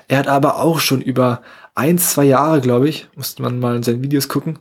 Er 0.08 0.18
hat 0.18 0.28
aber 0.28 0.58
auch 0.58 0.80
schon 0.80 1.00
über 1.00 1.42
ein, 1.74 1.98
zwei 1.98 2.24
Jahre, 2.24 2.60
glaube 2.60 2.88
ich, 2.88 3.08
musste 3.14 3.42
man 3.42 3.58
mal 3.58 3.76
in 3.76 3.82
seinen 3.82 4.02
Videos 4.02 4.28
gucken, 4.28 4.58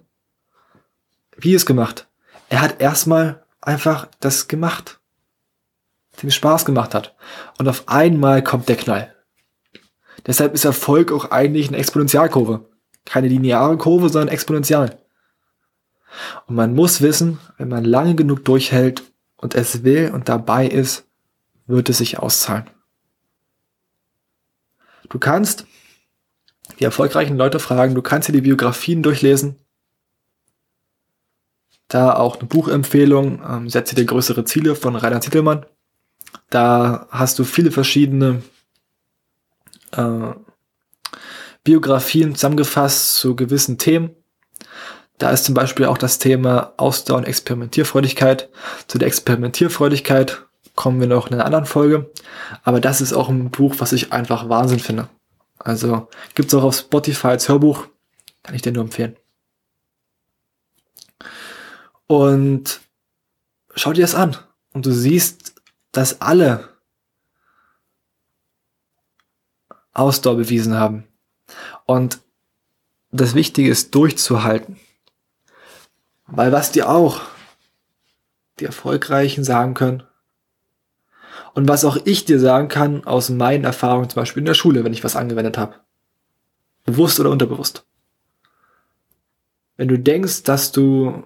Videos 1.38 1.66
gemacht. 1.66 2.08
Er 2.50 2.62
hat 2.62 2.82
erstmal 2.82 3.44
einfach 3.62 4.08
das 4.20 4.48
gemacht, 4.48 5.00
dem 6.22 6.32
Spaß 6.32 6.66
gemacht 6.66 6.94
hat. 6.94 7.16
Und 7.58 7.68
auf 7.68 7.88
einmal 7.88 8.44
kommt 8.44 8.70
der 8.70 8.76
Knall. 8.76 9.13
Deshalb 10.26 10.54
ist 10.54 10.66
Erfolg 10.66 11.12
auch 11.12 11.32
eigentlich 11.32 11.68
eine 11.68 11.78
Exponentialkurve. 11.78 12.70
Keine 13.06 13.28
lineare 13.28 13.78
Kurve, 13.78 14.10
sondern 14.10 14.30
exponential. 14.30 14.98
Und 16.48 16.56
man 16.56 16.74
muss 16.74 17.02
wissen, 17.02 17.40
wenn 17.58 17.70
man 17.70 17.84
lange 17.84 18.16
genug 18.16 18.46
durchhält 18.46 19.04
und 19.38 19.56
es 19.56 19.84
will 19.84 20.12
und 20.14 20.30
dabei 20.30 20.68
ist, 20.68 21.06
wird 21.66 21.90
es 21.90 21.98
sich 21.98 22.20
auszahlen. 22.20 22.70
Du 25.10 25.20
kannst 25.20 25.66
die 26.80 26.86
erfolgreichen 26.86 27.38
Leute 27.38 27.60
fragen, 27.60 27.94
du 27.96 28.02
kannst 28.02 28.30
dir 28.30 28.34
die 28.34 28.42
Biografien 28.42 29.04
durchlesen. 29.04 29.58
Da 31.88 32.16
auch 32.16 32.40
eine 32.40 32.48
Buchempfehlung, 32.48 33.42
ähm, 33.48 33.70
setze 33.70 33.96
dir 33.96 34.06
größere 34.06 34.46
Ziele 34.46 34.76
von 34.76 34.96
Rainer 34.96 35.20
Titelmann. 35.20 35.66
Da 36.50 37.08
hast 37.12 37.38
du 37.38 37.44
viele 37.44 37.72
verschiedene 37.72 38.42
äh, 39.96 40.34
Biografien 41.64 42.36
zusammengefasst 42.36 43.16
zu 43.16 43.36
gewissen 43.36 43.78
Themen. 43.78 44.12
Da 45.18 45.32
ist 45.32 45.46
zum 45.46 45.54
Beispiel 45.54 45.86
auch 45.86 45.98
das 45.98 46.20
Thema 46.20 46.74
Ausdauer 46.78 47.20
und 47.20 47.28
Experimentierfreudigkeit. 47.28 48.50
Zu 48.88 48.98
der 48.98 49.08
Experimentierfreudigkeit 49.08 50.44
kommen 50.76 51.00
wir 51.00 51.08
noch 51.08 51.28
in 51.28 51.34
einer 51.34 51.46
anderen 51.46 51.66
Folge. 51.66 52.12
Aber 52.64 52.82
das 52.82 53.00
ist 53.00 53.14
auch 53.14 53.30
ein 53.30 53.50
Buch, 53.52 53.76
was 53.78 53.94
ich 53.94 54.12
einfach 54.12 54.50
Wahnsinn 54.50 54.80
finde. 54.80 55.08
Also 55.60 56.10
gibt's 56.36 56.54
auch 56.54 56.64
auf 56.64 56.76
Spotify 56.76 57.28
als 57.28 57.48
Hörbuch. 57.48 57.88
Kann 58.42 58.56
ich 58.56 58.62
dir 58.62 58.74
nur 58.74 58.84
empfehlen. 58.84 59.16
Und 62.08 62.82
schau 63.76 63.94
dir 63.94 64.02
das 64.02 64.16
an. 64.16 64.36
Und 64.74 64.86
du 64.86 64.92
siehst, 64.92 65.56
dass 65.92 66.22
alle 66.22 66.73
Ausdauer 69.94 70.36
bewiesen 70.36 70.76
haben. 70.76 71.06
Und 71.86 72.20
das 73.12 73.36
Wichtige 73.36 73.70
ist 73.70 73.94
durchzuhalten. 73.96 74.80
Weil 76.28 76.52
was 76.52 76.72
dir 76.72 76.90
auch 76.90 77.22
die 78.60 78.66
Erfolgreichen 78.66 79.44
sagen 79.44 79.74
können 79.74 80.04
und 81.54 81.68
was 81.68 81.86
auch 81.86 81.98
ich 82.06 82.26
dir 82.26 82.40
sagen 82.40 82.68
kann 82.68 83.06
aus 83.06 83.30
meinen 83.30 83.64
Erfahrungen 83.64 84.10
zum 84.10 84.22
Beispiel 84.22 84.42
in 84.42 84.46
der 84.46 84.54
Schule, 84.54 84.84
wenn 84.84 84.94
ich 84.94 85.04
was 85.04 85.16
angewendet 85.16 85.58
habe. 85.58 85.76
Bewusst 86.86 87.20
oder 87.20 87.30
unterbewusst. 87.30 87.86
Wenn 89.78 89.88
du 89.88 89.98
denkst, 89.98 90.44
dass 90.44 90.72
du 90.72 91.24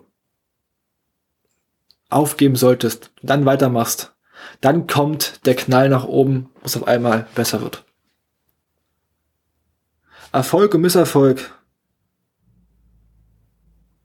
aufgeben 2.09 2.55
solltest, 2.55 3.11
dann 3.21 3.45
weitermachst, 3.45 4.13
dann 4.61 4.87
kommt 4.87 5.45
der 5.45 5.55
Knall 5.55 5.89
nach 5.89 6.05
oben, 6.05 6.49
wo 6.61 6.65
es 6.65 6.77
auf 6.77 6.87
einmal 6.87 7.27
besser 7.35 7.61
wird. 7.61 7.83
Erfolg 10.31 10.73
und 10.73 10.81
Misserfolg, 10.81 11.53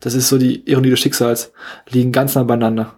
das 0.00 0.14
ist 0.14 0.28
so 0.28 0.38
die 0.38 0.68
Ironie 0.68 0.90
des 0.90 1.00
Schicksals, 1.00 1.52
liegen 1.88 2.12
ganz 2.12 2.34
nah 2.34 2.42
beieinander. 2.42 2.94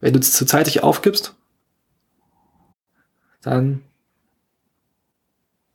Wenn 0.00 0.12
du 0.12 0.20
zu 0.20 0.46
zeitig 0.46 0.82
aufgibst, 0.82 1.34
dann 3.42 3.82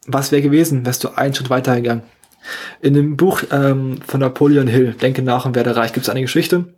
was 0.07 0.31
wäre 0.31 0.41
gewesen, 0.41 0.85
wärst 0.85 1.03
du 1.03 1.09
einen 1.09 1.35
Schritt 1.35 1.49
weiter 1.49 1.75
gegangen. 1.75 2.03
In 2.81 2.93
dem 2.93 3.17
Buch 3.17 3.43
ähm, 3.51 3.99
von 4.07 4.21
Napoleon 4.21 4.67
Hill, 4.67 4.93
Denke 4.93 5.21
nach 5.21 5.45
und 5.45 5.55
werde 5.55 5.75
reich, 5.75 5.93
gibt 5.93 6.05
es 6.05 6.09
eine 6.09 6.21
Geschichte. 6.21 6.73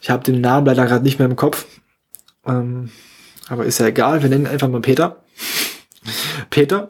Ich 0.00 0.08
habe 0.08 0.24
den 0.24 0.40
Namen 0.40 0.66
leider 0.66 0.86
gerade 0.86 1.04
nicht 1.04 1.18
mehr 1.18 1.28
im 1.28 1.36
Kopf. 1.36 1.66
Ähm, 2.46 2.90
aber 3.48 3.66
ist 3.66 3.80
ja 3.80 3.86
egal, 3.86 4.22
wir 4.22 4.30
nennen 4.30 4.46
ihn 4.46 4.50
einfach 4.50 4.68
mal 4.68 4.80
Peter. 4.80 5.22
Peter 6.50 6.88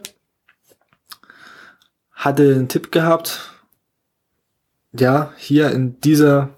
hatte 2.24 2.54
einen 2.54 2.68
Tipp 2.68 2.92
gehabt. 2.92 3.50
Ja, 4.92 5.32
hier 5.36 5.72
in 5.72 6.00
dieser, 6.00 6.50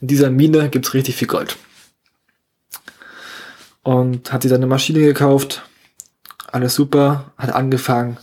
in 0.00 0.06
dieser 0.06 0.30
Mine 0.30 0.68
gibt's 0.68 0.94
richtig 0.94 1.16
viel 1.16 1.26
Gold. 1.26 1.56
Und 3.82 4.32
hat 4.32 4.42
sich 4.42 4.50
dann 4.50 4.60
eine 4.60 4.68
Maschine 4.68 5.00
gekauft. 5.00 5.62
Alles 6.46 6.74
super. 6.74 7.32
Hat 7.36 7.50
angefangen, 7.50 8.18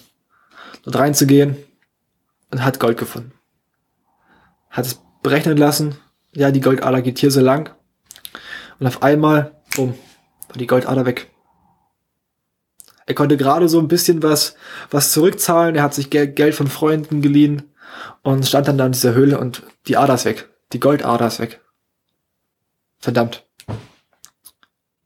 dort 0.83 0.95
reinzugehen 0.95 1.57
und 2.49 2.63
hat 2.63 2.79
Gold 2.79 2.97
gefunden. 2.97 3.33
Hat 4.69 4.85
es 4.85 5.01
berechnen 5.21 5.57
lassen. 5.57 5.97
Ja, 6.31 6.51
die 6.51 6.61
Goldader 6.61 7.01
geht 7.01 7.19
hier 7.19 7.31
so 7.31 7.41
lang. 7.41 7.75
Und 8.79 8.87
auf 8.87 9.03
einmal, 9.03 9.59
bumm, 9.75 9.95
war 10.47 10.57
die 10.57 10.67
Goldader 10.67 11.05
weg. 11.05 11.29
Er 13.09 13.15
konnte 13.15 13.37
gerade 13.37 13.67
so 13.67 13.79
ein 13.79 13.87
bisschen 13.87 14.21
was, 14.21 14.55
was 14.91 15.11
zurückzahlen. 15.11 15.75
Er 15.75 15.81
hat 15.81 15.95
sich 15.95 16.11
Geld 16.11 16.53
von 16.53 16.67
Freunden 16.67 17.23
geliehen 17.23 17.63
und 18.21 18.47
stand 18.47 18.67
dann 18.67 18.77
da 18.77 18.85
in 18.85 18.91
dieser 18.91 19.15
Höhle 19.15 19.39
und 19.39 19.63
die 19.87 19.97
Ader 19.97 20.13
ist 20.13 20.25
weg. 20.25 20.47
Die 20.73 20.79
Goldader 20.79 21.25
ist 21.25 21.39
weg. 21.39 21.59
Verdammt. 22.99 23.47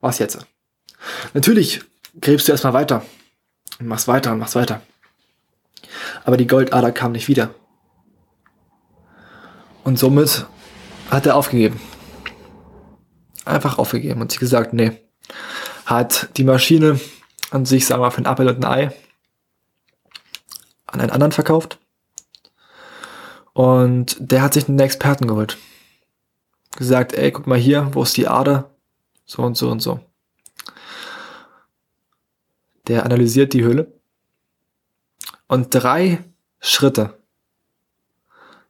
Was 0.01 0.19
jetzt? 0.19 0.45
Natürlich 1.33 1.79
gräbst 2.19 2.49
du 2.49 2.51
erstmal 2.51 2.73
weiter 2.73 3.05
und 3.79 3.87
machst 3.87 4.09
weiter 4.09 4.33
und 4.33 4.39
machst 4.39 4.55
weiter. 4.55 4.81
Aber 6.25 6.35
die 6.35 6.47
Goldader 6.47 6.91
kam 6.91 7.13
nicht 7.13 7.29
wieder. 7.29 7.55
Und 9.85 9.97
somit 9.97 10.45
hat 11.09 11.25
er 11.25 11.37
aufgegeben. 11.37 11.79
Einfach 13.45 13.77
aufgegeben 13.77 14.19
und 14.19 14.29
sich 14.29 14.41
gesagt, 14.41 14.73
nee. 14.73 14.91
Hat 15.85 16.27
die 16.35 16.43
Maschine 16.43 16.99
an 17.53 17.65
sich, 17.65 17.85
sagen 17.85 18.01
wir 18.01 18.07
mal, 18.07 18.11
für 18.11 18.21
ein 18.21 18.25
Apfel 18.25 18.49
und 18.49 18.65
ein 18.65 18.65
Ei 18.65 18.91
an 20.87 21.01
einen 21.01 21.11
anderen 21.11 21.31
verkauft. 21.31 21.79
Und 23.53 24.17
der 24.19 24.41
hat 24.41 24.53
sich 24.53 24.67
einen 24.67 24.79
Experten 24.79 25.27
geholt. 25.27 25.57
Gesagt, 26.75 27.13
ey, 27.13 27.31
guck 27.31 27.45
mal 27.45 27.57
hier, 27.57 27.89
wo 27.93 28.01
ist 28.03 28.17
die 28.17 28.27
Ader? 28.27 28.71
So 29.25 29.43
und 29.43 29.55
so 29.55 29.69
und 29.69 29.79
so. 29.79 29.99
Der 32.87 33.05
analysiert 33.05 33.53
die 33.53 33.63
Höhle. 33.63 33.93
Und 35.47 35.67
drei 35.69 36.23
Schritte 36.59 37.17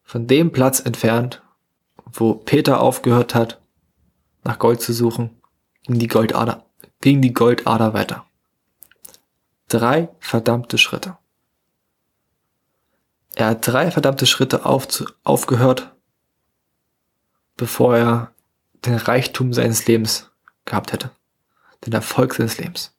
von 0.03 0.27
dem 0.27 0.51
Platz 0.51 0.81
entfernt, 0.81 1.41
wo 2.05 2.35
Peter 2.35 2.81
aufgehört 2.81 3.33
hat, 3.33 3.61
nach 4.43 4.59
Gold 4.59 4.81
zu 4.81 4.91
suchen, 4.91 5.41
ging 5.83 5.97
die 5.97 6.07
Goldader, 6.07 6.65
ging 6.99 7.21
die 7.21 7.33
Goldader 7.33 7.93
weiter. 7.93 8.25
Drei 9.73 10.09
verdammte 10.19 10.77
Schritte. 10.77 11.17
Er 13.33 13.47
hat 13.47 13.65
drei 13.65 13.89
verdammte 13.89 14.27
Schritte 14.27 14.67
auf, 14.67 14.87
aufgehört, 15.23 15.95
bevor 17.57 17.97
er 17.97 18.31
den 18.85 18.93
Reichtum 18.93 19.51
seines 19.51 19.87
Lebens 19.87 20.29
gehabt 20.65 20.93
hätte. 20.93 21.09
Den 21.87 21.93
Erfolg 21.93 22.35
seines 22.35 22.59
Lebens. 22.59 22.93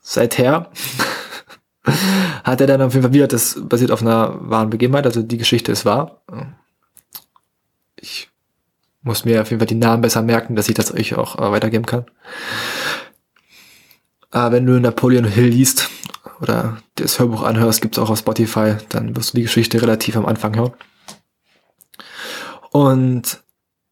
Seither 0.00 0.72
hat 2.42 2.62
er 2.62 2.66
dann 2.66 2.80
auf 2.80 2.94
jeden 2.94 3.02
Fall 3.02 3.12
wieder, 3.12 3.28
das 3.28 3.60
basiert 3.60 3.90
auf 3.90 4.00
einer 4.00 4.34
wahren 4.48 4.70
Begebenheit, 4.70 5.04
also 5.04 5.20
die 5.20 5.36
Geschichte 5.36 5.72
ist 5.72 5.84
wahr. 5.84 6.22
Ich 7.96 8.30
muss 9.02 9.24
mir 9.24 9.42
auf 9.42 9.50
jeden 9.50 9.60
Fall 9.60 9.66
die 9.66 9.74
Namen 9.74 10.02
besser 10.02 10.22
merken, 10.22 10.56
dass 10.56 10.68
ich 10.68 10.74
das 10.74 10.92
euch 10.92 11.14
auch 11.16 11.38
äh, 11.38 11.50
weitergeben 11.52 11.86
kann. 11.86 12.06
Aber 14.30 14.52
wenn 14.52 14.66
du 14.66 14.78
Napoleon 14.78 15.24
Hill 15.24 15.46
liest 15.46 15.88
oder 16.40 16.82
das 16.96 17.18
Hörbuch 17.18 17.42
anhörst, 17.42 17.80
gibt's 17.80 17.98
auch 17.98 18.10
auf 18.10 18.18
Spotify, 18.18 18.76
dann 18.90 19.16
wirst 19.16 19.32
du 19.32 19.36
die 19.36 19.44
Geschichte 19.44 19.80
relativ 19.80 20.16
am 20.16 20.26
Anfang 20.26 20.56
hören. 20.56 20.72
Und 22.70 23.42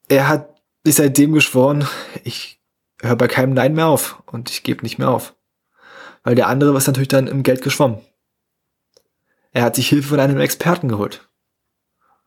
er 0.08 0.28
hat 0.28 0.60
sich 0.84 0.96
seitdem 0.96 1.32
geschworen, 1.32 1.86
ich 2.22 2.60
höre 3.00 3.16
bei 3.16 3.28
keinem 3.28 3.54
Nein 3.54 3.74
mehr 3.74 3.86
auf 3.86 4.22
und 4.26 4.50
ich 4.50 4.62
gebe 4.62 4.82
nicht 4.82 4.98
mehr 4.98 5.10
auf. 5.10 5.34
Weil 6.22 6.34
der 6.34 6.48
andere 6.48 6.74
war 6.74 6.82
natürlich 6.86 7.08
dann 7.08 7.28
im 7.28 7.42
Geld 7.42 7.62
geschwommen. 7.62 8.00
Er 9.52 9.62
hat 9.62 9.76
sich 9.76 9.88
Hilfe 9.88 10.08
von 10.08 10.20
einem 10.20 10.38
Experten 10.38 10.88
geholt. 10.88 11.28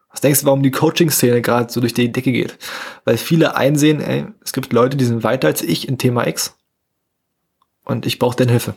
Was 0.10 0.22
denkst 0.22 0.42
du, 0.42 0.46
warum 0.48 0.64
die 0.64 0.72
Coaching-Szene 0.72 1.42
gerade 1.42 1.72
so 1.72 1.80
durch 1.80 1.94
die 1.94 2.12
Decke 2.12 2.32
geht? 2.32 2.58
Weil 3.06 3.18
viele 3.18 3.56
einsehen, 3.56 4.02
ey, 4.02 4.26
es 4.44 4.54
gibt 4.54 4.74
Leute, 4.74 4.98
die 4.98 5.06
sind 5.06 5.24
weiter 5.24 5.48
als 5.48 5.62
ich 5.62 5.88
in 5.88 6.00
Thema 6.00 6.26
X 6.26 6.59
und 7.90 8.06
ich 8.06 8.20
brauche 8.20 8.36
deine 8.36 8.52
Hilfe. 8.52 8.76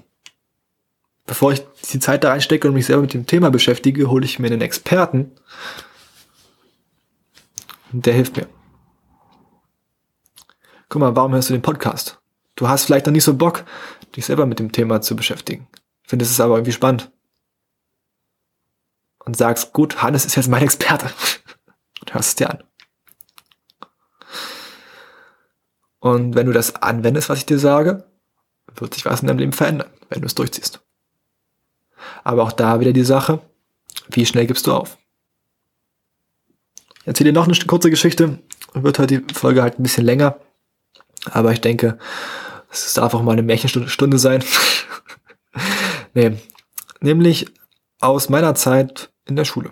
Bevor 1.26 1.52
ich 1.52 1.62
die 1.92 2.00
Zeit 2.00 2.24
da 2.24 2.30
reinstecke 2.30 2.66
und 2.66 2.74
mich 2.74 2.86
selber 2.86 3.02
mit 3.02 3.14
dem 3.14 3.26
Thema 3.26 3.50
beschäftige, 3.50 4.08
hole 4.08 4.24
ich 4.24 4.38
mir 4.38 4.48
einen 4.48 4.62
Experten 4.62 5.30
und 7.92 8.06
der 8.06 8.14
hilft 8.14 8.36
mir. 8.36 8.48
Guck 10.88 11.00
mal, 11.00 11.14
warum 11.14 11.32
hörst 11.32 11.50
du 11.50 11.52
den 11.52 11.62
Podcast? 11.62 12.20
Du 12.56 12.68
hast 12.68 12.84
vielleicht 12.84 13.06
noch 13.06 13.12
nicht 13.12 13.24
so 13.24 13.34
Bock, 13.34 13.64
dich 14.16 14.26
selber 14.26 14.46
mit 14.46 14.58
dem 14.58 14.72
Thema 14.72 15.00
zu 15.00 15.14
beschäftigen. 15.14 15.68
Findest 16.02 16.32
es 16.32 16.40
aber 16.40 16.56
irgendwie 16.56 16.72
spannend. 16.72 17.10
Und 19.24 19.36
sagst, 19.36 19.72
gut, 19.72 20.02
Hannes 20.02 20.24
ist 20.24 20.36
jetzt 20.36 20.48
mein 20.48 20.62
Experte. 20.62 21.06
Und 22.00 22.14
hörst 22.14 22.30
es 22.30 22.34
dir 22.34 22.50
an. 22.50 22.64
Und 26.00 26.34
wenn 26.34 26.46
du 26.46 26.52
das 26.52 26.74
anwendest, 26.76 27.28
was 27.28 27.38
ich 27.38 27.46
dir 27.46 27.58
sage, 27.58 28.11
wird 28.76 28.94
sich 28.94 29.04
was 29.04 29.20
in 29.20 29.28
deinem 29.28 29.38
Leben 29.38 29.52
verändern, 29.52 29.90
wenn 30.08 30.20
du 30.20 30.26
es 30.26 30.34
durchziehst. 30.34 30.80
Aber 32.24 32.42
auch 32.42 32.52
da 32.52 32.80
wieder 32.80 32.92
die 32.92 33.04
Sache, 33.04 33.40
wie 34.08 34.26
schnell 34.26 34.46
gibst 34.46 34.66
du 34.66 34.72
auf? 34.72 34.98
Ich 37.00 37.06
erzähle 37.06 37.32
dir 37.32 37.34
noch 37.34 37.48
eine 37.48 37.56
kurze 37.66 37.90
Geschichte, 37.90 38.38
wird 38.74 38.98
heute 38.98 39.20
die 39.20 39.34
Folge 39.34 39.62
halt 39.62 39.78
ein 39.78 39.82
bisschen 39.82 40.04
länger, 40.04 40.36
aber 41.30 41.52
ich 41.52 41.60
denke, 41.60 41.98
es 42.70 42.94
darf 42.94 43.14
auch 43.14 43.22
mal 43.22 43.32
eine 43.32 43.42
Märchenstunde 43.42 44.18
sein. 44.18 44.44
nee, 46.14 46.36
nämlich 47.00 47.46
aus 48.00 48.28
meiner 48.28 48.54
Zeit 48.54 49.10
in 49.26 49.36
der 49.36 49.44
Schule. 49.44 49.70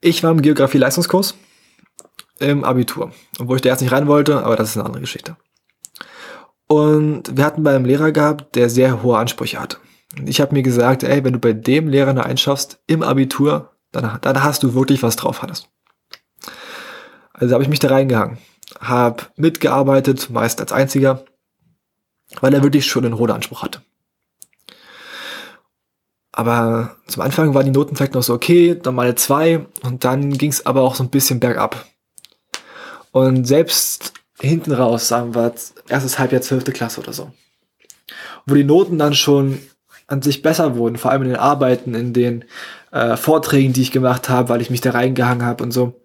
Ich 0.00 0.22
war 0.22 0.30
im 0.30 0.42
Geografie-Leistungskurs 0.42 1.34
im 2.38 2.64
Abitur, 2.64 3.12
obwohl 3.38 3.56
ich 3.56 3.62
da 3.62 3.70
erst 3.70 3.82
nicht 3.82 3.92
rein 3.92 4.06
wollte, 4.06 4.44
aber 4.44 4.56
das 4.56 4.70
ist 4.70 4.76
eine 4.76 4.84
andere 4.84 5.00
Geschichte. 5.00 5.36
Und 6.68 7.36
wir 7.36 7.44
hatten 7.44 7.62
bei 7.62 7.74
einem 7.74 7.84
Lehrer 7.84 8.12
gehabt, 8.12 8.56
der 8.56 8.68
sehr 8.70 9.02
hohe 9.02 9.18
Ansprüche 9.18 9.60
hatte. 9.60 9.78
Und 10.18 10.28
ich 10.28 10.40
habe 10.40 10.54
mir 10.54 10.62
gesagt, 10.62 11.02
ey, 11.02 11.22
wenn 11.24 11.34
du 11.34 11.38
bei 11.38 11.52
dem 11.52 11.88
Lehrer 11.88 12.10
eine 12.10 12.24
einschaffst 12.24 12.80
im 12.86 13.02
Abitur, 13.02 13.72
dann, 13.92 14.18
dann 14.20 14.42
hast 14.42 14.62
du 14.62 14.74
wirklich 14.74 15.02
was 15.02 15.16
drauf, 15.16 15.42
Hannes. 15.42 15.68
Also 17.32 17.52
habe 17.54 17.62
ich 17.62 17.68
mich 17.68 17.78
da 17.78 17.88
reingehangen, 17.88 18.38
habe 18.80 19.24
mitgearbeitet, 19.36 20.30
meist 20.30 20.60
als 20.60 20.72
einziger, 20.72 21.24
weil 22.40 22.54
er 22.54 22.62
wirklich 22.62 22.86
schon 22.86 23.04
einen 23.04 23.18
hohen 23.18 23.30
Anspruch 23.30 23.62
hatte. 23.62 23.82
Aber 26.32 26.96
zum 27.06 27.22
Anfang 27.22 27.54
waren 27.54 27.64
die 27.64 27.72
Noten 27.72 27.96
vielleicht 27.96 28.14
noch 28.14 28.22
so 28.22 28.34
okay, 28.34 28.78
dann 28.80 28.94
mal 28.94 29.14
zwei 29.14 29.66
und 29.82 30.04
dann 30.04 30.36
ging 30.36 30.50
es 30.50 30.66
aber 30.66 30.82
auch 30.82 30.94
so 30.94 31.02
ein 31.02 31.10
bisschen 31.10 31.40
bergab. 31.40 31.86
Und 33.10 33.46
selbst 33.46 34.12
hinten 34.40 34.72
raus, 34.72 35.08
sagen 35.08 35.34
wir, 35.34 35.54
erstes 35.88 36.18
Halbjahr, 36.18 36.42
zwölfte 36.42 36.72
Klasse 36.72 37.00
oder 37.00 37.12
so. 37.12 37.32
Wo 38.46 38.54
die 38.54 38.64
Noten 38.64 38.98
dann 38.98 39.14
schon 39.14 39.60
an 40.06 40.22
sich 40.22 40.42
besser 40.42 40.76
wurden, 40.76 40.98
vor 40.98 41.10
allem 41.10 41.22
in 41.22 41.28
den 41.30 41.38
Arbeiten, 41.38 41.94
in 41.94 42.12
den 42.12 42.44
äh, 42.92 43.16
Vorträgen, 43.16 43.72
die 43.72 43.82
ich 43.82 43.90
gemacht 43.90 44.28
habe, 44.28 44.48
weil 44.48 44.60
ich 44.60 44.70
mich 44.70 44.80
da 44.80 44.90
reingehangen 44.90 45.44
habe 45.44 45.64
und 45.64 45.72
so. 45.72 46.00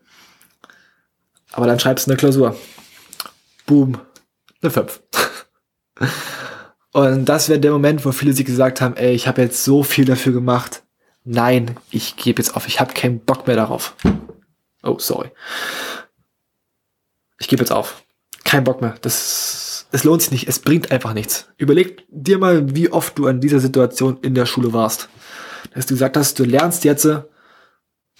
Aber 1.51 1.67
dann 1.67 1.79
schreibst 1.79 2.07
du 2.07 2.11
eine 2.11 2.17
Klausur. 2.17 2.55
Boom, 3.65 3.99
eine 4.61 4.71
5. 4.71 5.03
und 6.93 7.25
das 7.25 7.49
wäre 7.49 7.59
der 7.59 7.71
Moment, 7.71 8.05
wo 8.05 8.11
viele 8.11 8.33
sich 8.33 8.45
gesagt 8.45 8.81
haben, 8.81 8.95
ey, 8.95 9.13
ich 9.13 9.27
habe 9.27 9.41
jetzt 9.41 9.63
so 9.63 9.83
viel 9.83 10.05
dafür 10.05 10.33
gemacht. 10.33 10.83
Nein, 11.23 11.77
ich 11.91 12.15
gebe 12.15 12.41
jetzt 12.41 12.55
auf, 12.55 12.67
ich 12.67 12.79
habe 12.79 12.93
keinen 12.93 13.19
Bock 13.19 13.45
mehr 13.45 13.55
darauf. 13.55 13.95
Oh, 14.81 14.97
sorry. 14.97 15.29
Ich 17.37 17.47
gebe 17.47 17.61
jetzt 17.61 17.71
auf 17.71 18.03
kein 18.51 18.65
Bock 18.65 18.81
mehr. 18.81 18.95
Das, 18.99 19.87
es 19.93 20.03
lohnt 20.03 20.21
sich 20.21 20.31
nicht. 20.31 20.47
Es 20.49 20.59
bringt 20.59 20.91
einfach 20.91 21.13
nichts. 21.13 21.47
Überleg 21.55 22.05
dir 22.09 22.37
mal, 22.37 22.75
wie 22.75 22.91
oft 22.91 23.17
du 23.17 23.27
an 23.27 23.39
dieser 23.39 23.61
Situation 23.61 24.17
in 24.23 24.35
der 24.35 24.45
Schule 24.45 24.73
warst. 24.73 25.07
Dass 25.73 25.85
du 25.85 25.93
gesagt 25.93 26.17
hast, 26.17 26.37
du 26.37 26.43
lernst 26.43 26.83
jetzt, 26.83 27.07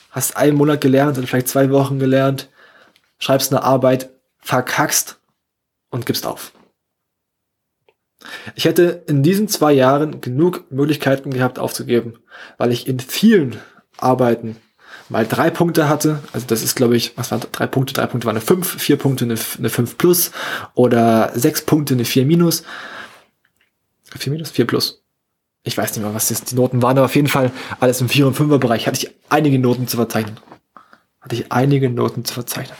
hast 0.10 0.38
einen 0.38 0.56
Monat 0.56 0.80
gelernt 0.80 1.18
oder 1.18 1.28
vielleicht 1.28 1.50
zwei 1.50 1.70
Wochen 1.70 2.00
gelernt, 2.00 2.50
schreibst 3.20 3.52
eine 3.52 3.64
Arbeit, 3.64 4.10
verkackst 4.40 5.20
und 5.90 6.06
gibst 6.06 6.26
auf. 6.26 6.54
Ich 8.56 8.64
hätte 8.64 9.04
in 9.08 9.22
diesen 9.22 9.50
zwei 9.50 9.74
Jahren 9.74 10.22
genug 10.22 10.72
Möglichkeiten 10.72 11.32
gehabt 11.32 11.60
aufzugeben, 11.60 12.20
weil 12.58 12.72
ich 12.72 12.88
in 12.88 13.02
vielen 13.02 13.60
Arbeiten 13.98 14.56
mal 15.12 15.28
drei 15.28 15.50
Punkte 15.50 15.90
hatte. 15.90 16.24
Also 16.32 16.48
das 16.48 16.64
ist, 16.64 16.76
glaube 16.76 16.96
ich, 16.96 17.18
was 17.18 17.32
waren 17.32 17.42
drei 17.52 17.68
Punkte? 17.68 17.94
Drei 17.94 18.08
Punkte 18.08 18.26
waren 18.26 18.38
eine 18.38 18.46
5, 18.46 18.82
vier 18.82 18.98
Punkte 18.98 19.26
eine, 19.26 19.36
eine 19.58 19.70
5 19.70 19.98
plus 19.98 20.32
oder 20.74 21.32
sechs 21.36 21.62
Punkte 21.62 21.94
eine 21.94 22.06
4 22.06 22.26
minus. 22.26 22.64
4 24.18 24.32
minus? 24.32 24.52
4 24.52 24.66
plus. 24.66 25.04
Ich 25.64 25.78
weiß 25.78 25.96
nicht 25.96 26.04
mehr, 26.04 26.16
was 26.16 26.30
das 26.30 26.46
die 26.46 26.56
Noten 26.56 26.82
waren, 26.82 26.98
aber 26.98 27.06
auf 27.06 27.16
jeden 27.16 27.28
Fall 27.28 27.52
alles 27.80 28.02
im 28.02 28.10
4 28.10 28.28
und 28.28 28.38
5er 28.38 28.58
Bereich 28.58 28.88
hatte 28.88 28.98
ich 28.98 29.14
einige 29.30 29.60
Noten 29.60 29.88
zu 29.88 29.98
verzeichnen. 29.98 30.40
Hatte 31.20 31.36
ich 31.36 31.52
einige 31.52 31.90
Noten 31.90 32.26
zu 32.26 32.34
verzeichnen. 32.34 32.78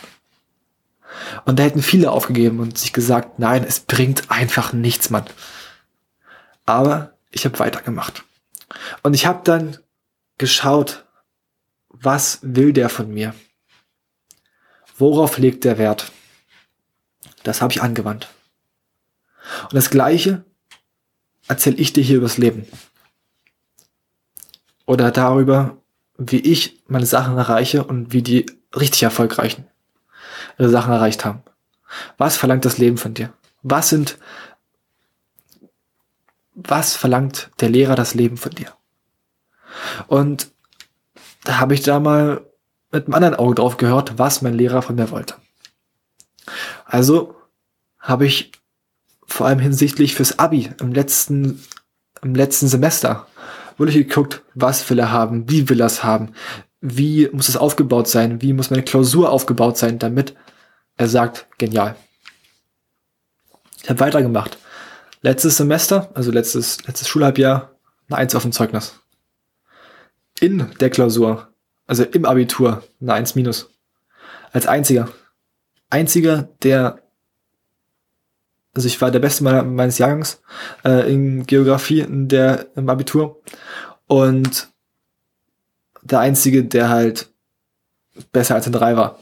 Und 1.46 1.60
da 1.60 1.64
hätten 1.64 1.82
viele 1.82 2.12
aufgegeben 2.12 2.60
und 2.60 2.78
sich 2.78 2.94
gesagt, 2.94 3.40
nein, 3.40 3.66
es 3.68 3.82
bringt 3.82 4.32
einfach 4.32 4.72
nichts, 4.72 5.10
Mann. 5.10 5.26
Aber 6.66 7.14
ich 7.30 7.44
habe 7.46 7.60
weitergemacht. 7.60 8.24
Und 9.04 9.14
ich 9.14 9.26
habe 9.26 9.42
dann 9.44 9.78
geschaut, 10.38 11.06
was 11.94 12.40
will 12.42 12.74
der 12.74 12.90
von 12.90 13.14
mir? 13.14 13.36
Worauf 14.98 15.38
legt 15.38 15.64
der 15.64 15.78
Wert? 15.78 16.12
Das 17.44 17.62
habe 17.62 17.74
ich 17.74 17.82
angewandt. 17.82 18.30
Und 19.64 19.74
das 19.74 19.90
Gleiche 19.90 20.46
erzähle 21.48 21.78
ich 21.78 21.94
dir 21.94 22.04
hier 22.04 22.18
übers 22.18 22.38
Leben. 22.38 22.68
Oder 24.86 25.12
darüber, 25.12 25.78
wie 26.18 26.40
ich 26.40 26.82
meine 26.88 27.06
Sachen 27.06 27.38
erreiche 27.38 27.84
und 27.84 28.14
wie 28.14 28.22
die 28.22 28.46
richtig 28.76 29.04
erfolgreichen 29.04 29.68
Sachen 30.58 30.94
erreicht 30.94 31.26
haben? 31.26 31.44
Was 32.18 32.38
verlangt 32.38 32.66
das 32.66 32.78
Leben 32.78 32.98
von 32.98 33.14
dir? 33.14 33.34
Was 33.64 33.90
sind, 33.90 34.18
was 36.54 36.96
verlangt 36.96 37.52
der 37.60 37.70
Lehrer 37.70 37.96
das 37.96 38.14
Leben 38.14 38.38
von 38.38 38.52
dir? 38.52 38.74
Und 40.08 40.52
da 41.44 41.60
habe 41.60 41.74
ich 41.74 41.82
da 41.82 42.00
mal 42.00 42.46
mit 42.92 43.06
einem 43.06 43.14
anderen 43.14 43.36
Auge 43.36 43.56
drauf 43.56 43.78
gehört, 43.78 44.18
was 44.18 44.42
mein 44.42 44.54
Lehrer 44.54 44.82
von 44.82 44.96
mir 44.96 45.12
wollte. 45.12 45.36
Also 46.86 47.36
habe 48.00 48.26
ich 48.26 48.52
vor 49.26 49.48
allem 49.48 49.60
hinsichtlich 49.60 50.16
fürs 50.16 50.40
Abi 50.40 50.72
im 50.80 50.92
letzten, 50.92 51.64
im 52.22 52.36
letzten 52.36 52.68
Semester 52.68 53.28
wirklich 53.78 54.08
geguckt, 54.08 54.44
was 54.54 54.88
will 54.90 55.00
er 55.00 55.12
haben, 55.12 55.50
wie 55.50 55.70
will 55.70 55.80
er 55.80 55.88
es 55.88 56.04
haben, 56.04 56.34
wie 56.82 57.30
muss 57.32 57.50
es 57.50 57.58
aufgebaut 57.58 58.08
sein, 58.08 58.42
wie 58.42 58.54
muss 58.54 58.70
meine 58.70 58.84
Klausur 58.84 59.30
aufgebaut 59.30 59.78
sein, 59.78 60.00
damit 60.00 60.36
er 60.98 61.08
sagt, 61.08 61.48
genial. 61.58 61.96
Ich 63.82 63.90
habe 63.90 64.00
weitergemacht. 64.00 64.58
Letztes 65.22 65.58
Semester, 65.58 66.10
also 66.14 66.32
letztes, 66.32 66.86
letztes 66.86 67.08
Schulhalbjahr, 67.08 67.72
eine 68.10 68.18
Eins 68.18 68.36
auf 68.36 68.44
dem 68.44 68.52
Zeugnis. 68.52 69.00
In 70.42 70.70
der 70.82 70.90
Klausur, 70.90 71.48
also 71.88 72.04
im 72.04 72.26
Abitur, 72.26 72.84
eine 73.00 73.14
Eins 73.14 73.36
minus. 73.36 73.70
Als 74.52 74.68
einziger. 74.68 75.08
Einziger, 75.90 76.50
der 76.62 77.02
also 78.74 78.88
ich 78.88 79.02
war 79.02 79.12
der 79.12 79.20
Beste 79.20 79.44
meiner, 79.44 79.64
meines 79.64 79.98
Jahrgangs 79.98 80.42
äh, 80.86 81.12
in 81.12 81.46
Geografie 81.46 82.02
in 82.02 82.28
der, 82.28 82.68
im 82.76 82.90
Abitur 82.90 83.42
und 84.08 84.70
der 86.02 86.20
Einzige, 86.20 86.64
der 86.64 86.90
halt 86.90 87.30
besser 88.32 88.56
als 88.56 88.68
ein 88.68 88.74
Drei 88.74 88.96
war. 88.96 89.20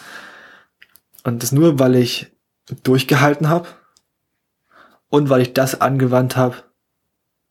Und 1.24 1.42
das 1.42 1.52
nur, 1.52 1.78
weil 1.78 1.96
ich 1.96 2.32
durchgehalten 2.84 3.48
habe 3.48 3.68
und 5.08 5.28
weil 5.28 5.42
ich 5.42 5.52
das 5.52 5.80
angewandt 5.80 6.36
habe, 6.36 6.56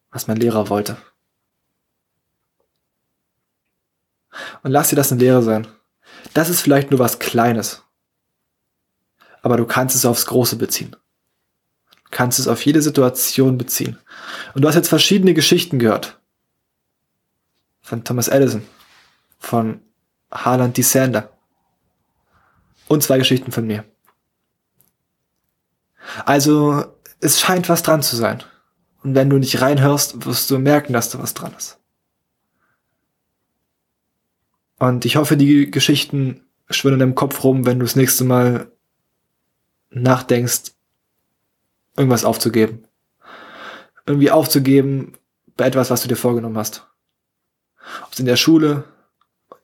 was 0.10 0.28
mein 0.28 0.38
Lehrer 0.38 0.69
wollte. 0.69 0.97
Und 4.63 4.71
lass 4.71 4.89
dir 4.89 4.95
das 4.95 5.12
eine 5.12 5.21
Lehre 5.21 5.43
sein. 5.43 5.67
Das 6.34 6.50
ist 6.50 6.62
vielleicht 6.62 6.91
nur 6.91 7.00
was 7.00 7.19
Kleines. 7.19 7.84
Aber 9.41 9.58
du 9.58 9.65
kannst 9.65 9.95
es 9.95 10.06
aufs 10.06 10.26
Große 10.26 10.56
beziehen 10.56 10.95
kannst 12.12 12.39
es 12.39 12.47
auf 12.47 12.65
jede 12.65 12.82
Situation 12.82 13.58
beziehen. 13.58 13.97
Und 14.54 14.62
du 14.62 14.67
hast 14.67 14.76
jetzt 14.76 14.89
verschiedene 14.89 15.34
Geschichten 15.34 15.80
gehört. 15.80 16.19
Von 17.82 18.04
Thomas 18.04 18.28
Edison, 18.28 18.63
von 19.39 19.82
Harland 20.32 20.78
D. 20.78 20.82
Sander 20.82 21.32
und 22.88 23.04
zwei 23.04 23.17
Geschichten 23.17 23.52
von 23.52 23.65
mir. 23.65 23.86
Also, 26.26 26.86
es 27.19 27.39
scheint 27.39 27.69
was 27.69 27.84
dran 27.84 28.04
zu 28.04 28.15
sein. 28.15 28.43
Und 29.04 29.15
wenn 29.15 29.30
du 29.30 29.38
nicht 29.38 29.62
reinhörst, 29.62 30.26
wirst 30.26 30.50
du 30.50 30.60
merken, 30.60 30.93
dass 30.93 31.10
da 31.10 31.19
was 31.19 31.34
dran 31.34 31.54
ist. 31.58 31.76
Und 34.79 35.05
ich 35.05 35.15
hoffe, 35.15 35.37
die 35.37 35.71
Geschichten 35.71 36.41
schwimmen 36.69 37.01
im 37.01 37.15
Kopf 37.15 37.43
rum, 37.43 37.65
wenn 37.65 37.79
du 37.79 37.85
das 37.85 37.95
nächste 37.95 38.23
Mal 38.23 38.71
nachdenkst, 39.89 40.73
irgendwas 41.95 42.25
aufzugeben. 42.25 42.83
Irgendwie 44.05 44.31
aufzugeben 44.31 45.13
bei 45.55 45.65
etwas, 45.65 45.89
was 45.89 46.01
du 46.01 46.07
dir 46.07 46.15
vorgenommen 46.15 46.57
hast. 46.57 46.85
Ob 48.03 48.13
es 48.13 48.19
in 48.19 48.25
der 48.25 48.35
Schule 48.35 48.83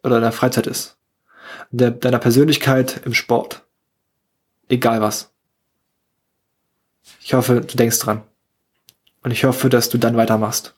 oder 0.04 0.18
in 0.18 0.24
der 0.24 0.32
Freizeit 0.32 0.68
ist. 0.68 0.98
Der, 1.72 1.92
deiner 1.92 2.20
Persönlichkeit 2.20 3.02
im 3.06 3.14
Sport. 3.14 3.64
Egal 4.70 5.02
was. 5.02 5.32
Ich 7.22 7.34
hoffe, 7.34 7.62
du 7.62 7.78
denkst 7.78 8.00
dran. 8.00 8.24
Und 9.22 9.32
ich 9.32 9.44
hoffe, 9.44 9.70
dass 9.70 9.90
du 9.90 9.98
dann 9.98 10.18
weitermachst. 10.18 10.76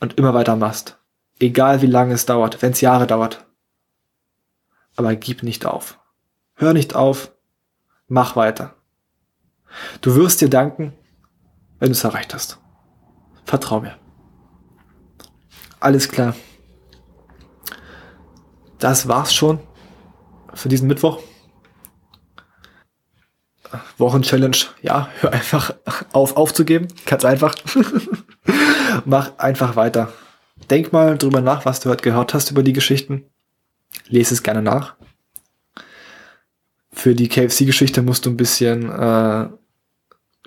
Und 0.00 0.18
immer 0.18 0.34
weitermachst. 0.34 0.98
Egal 1.38 1.82
wie 1.82 1.86
lange 1.86 2.14
es 2.14 2.26
dauert, 2.26 2.62
wenn 2.62 2.72
es 2.72 2.80
Jahre 2.80 3.06
dauert. 3.06 3.46
Aber 4.96 5.14
gib 5.16 5.42
nicht 5.42 5.66
auf. 5.66 5.98
Hör 6.54 6.72
nicht 6.72 6.94
auf. 6.94 7.32
Mach 8.08 8.36
weiter. 8.36 8.74
Du 10.00 10.14
wirst 10.14 10.40
dir 10.40 10.50
danken, 10.50 10.92
wenn 11.78 11.88
du 11.88 11.92
es 11.92 12.04
erreicht 12.04 12.34
hast. 12.34 12.58
Vertrau 13.44 13.80
mir. 13.80 13.96
Alles 15.80 16.08
klar. 16.08 16.36
Das 18.78 19.08
war's 19.08 19.34
schon 19.34 19.60
für 20.54 20.68
diesen 20.68 20.88
Mittwoch. 20.88 21.20
Wochenchallenge. 23.96 24.66
Ja, 24.82 25.08
hör 25.20 25.32
einfach 25.32 25.74
auf 26.12 26.36
aufzugeben. 26.36 26.88
Ganz 27.06 27.24
einfach. 27.24 27.54
Mach 29.04 29.38
einfach 29.38 29.76
weiter. 29.76 30.12
Denk 30.70 30.92
mal 30.92 31.18
drüber 31.18 31.40
nach, 31.40 31.64
was 31.64 31.80
du 31.80 31.90
heute 31.90 32.02
gehört 32.02 32.34
hast 32.34 32.50
über 32.50 32.62
die 32.62 32.72
Geschichten. 32.72 33.24
Lese 34.08 34.34
es 34.34 34.42
gerne 34.42 34.62
nach. 34.62 34.96
Für 36.92 37.14
die 37.14 37.28
KFC-Geschichte 37.28 38.02
musst 38.02 38.26
du 38.26 38.30
ein 38.30 38.36
bisschen 38.36 38.90
äh, 38.90 39.48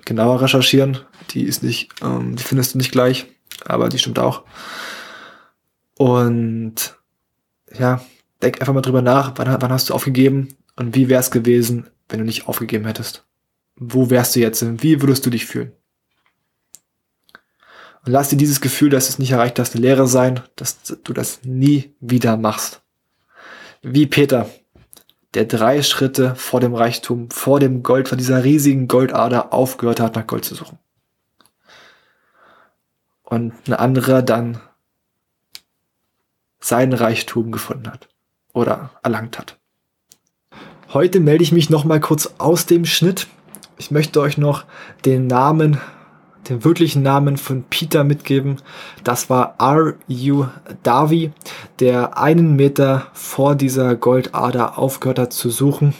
genauer 0.04 0.40
recherchieren. 0.40 0.98
Die 1.30 1.42
ist 1.42 1.62
nicht, 1.62 1.90
ähm, 2.02 2.36
die 2.36 2.42
findest 2.42 2.74
du 2.74 2.78
nicht 2.78 2.92
gleich, 2.92 3.26
aber 3.64 3.88
die 3.88 3.98
stimmt 3.98 4.18
auch. 4.18 4.44
Und 5.98 6.96
ja, 7.78 8.00
denk 8.42 8.60
einfach 8.60 8.74
mal 8.74 8.82
drüber 8.82 9.02
nach, 9.02 9.32
wann, 9.36 9.60
wann 9.60 9.72
hast 9.72 9.90
du 9.90 9.94
aufgegeben 9.94 10.48
und 10.76 10.94
wie 10.94 11.08
wär's 11.08 11.30
gewesen, 11.30 11.90
wenn 12.08 12.20
du 12.20 12.24
nicht 12.24 12.48
aufgegeben 12.48 12.86
hättest? 12.86 13.26
Wo 13.76 14.08
wärst 14.10 14.36
du 14.36 14.40
jetzt? 14.40 14.64
Wie 14.82 15.02
würdest 15.02 15.26
du 15.26 15.30
dich 15.30 15.46
fühlen? 15.46 15.72
Und 18.06 18.12
lass 18.12 18.28
dir 18.28 18.36
dieses 18.36 18.60
Gefühl, 18.60 18.88
dass 18.88 19.06
du 19.06 19.10
es 19.10 19.18
nicht 19.18 19.32
erreicht 19.32 19.58
hast, 19.58 19.74
eine 19.74 19.82
Lehre 19.82 20.06
sein, 20.06 20.40
dass 20.54 20.80
du 20.82 21.12
das 21.12 21.40
nie 21.42 21.92
wieder 21.98 22.36
machst. 22.36 22.82
Wie 23.82 24.06
Peter, 24.06 24.48
der 25.34 25.44
drei 25.44 25.82
Schritte 25.82 26.36
vor 26.36 26.60
dem 26.60 26.74
Reichtum, 26.74 27.30
vor 27.30 27.58
dem 27.58 27.82
Gold, 27.82 28.08
vor 28.08 28.16
dieser 28.16 28.44
riesigen 28.44 28.86
Goldader 28.86 29.52
aufgehört 29.52 29.98
hat, 29.98 30.14
nach 30.14 30.26
Gold 30.26 30.44
zu 30.44 30.54
suchen. 30.54 30.78
Und 33.24 33.54
ein 33.66 33.74
anderer 33.74 34.22
dann 34.22 34.60
sein 36.60 36.92
Reichtum 36.92 37.50
gefunden 37.50 37.88
hat 37.88 38.08
oder 38.52 38.90
erlangt 39.02 39.36
hat. 39.36 39.58
Heute 40.92 41.18
melde 41.18 41.42
ich 41.42 41.50
mich 41.50 41.70
noch 41.70 41.84
mal 41.84 41.98
kurz 41.98 42.34
aus 42.38 42.66
dem 42.66 42.84
Schnitt. 42.84 43.26
Ich 43.78 43.90
möchte 43.90 44.20
euch 44.20 44.38
noch 44.38 44.64
den 45.04 45.26
Namen 45.26 45.80
den 46.48 46.64
wirklichen 46.64 47.02
Namen 47.02 47.36
von 47.36 47.64
Peter 47.64 48.04
mitgeben. 48.04 48.56
Das 49.04 49.30
war 49.30 49.54
R.U. 49.58 50.46
Davi, 50.82 51.32
der 51.80 52.18
einen 52.18 52.56
Meter 52.56 53.06
vor 53.12 53.54
dieser 53.54 53.96
Goldader 53.96 54.78
aufgehört 54.78 55.18
hat 55.18 55.32
zu 55.32 55.50
suchen. 55.50 55.94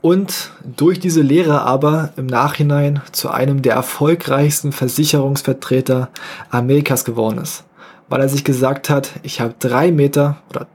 Und 0.00 0.50
durch 0.76 0.98
diese 0.98 1.22
Lehre 1.22 1.62
aber 1.62 2.10
im 2.16 2.26
Nachhinein 2.26 3.02
zu 3.12 3.30
einem 3.30 3.62
der 3.62 3.74
erfolgreichsten 3.74 4.72
Versicherungsvertreter 4.72 6.08
Amerikas 6.50 7.04
geworden 7.04 7.38
ist. 7.38 7.64
Weil 8.08 8.20
er 8.20 8.28
sich 8.28 8.42
gesagt 8.42 8.90
hat, 8.90 9.12
ich 9.22 9.40
habe 9.40 9.54
drei 9.60 9.92
Meter 9.92 10.38
oder 10.50 10.66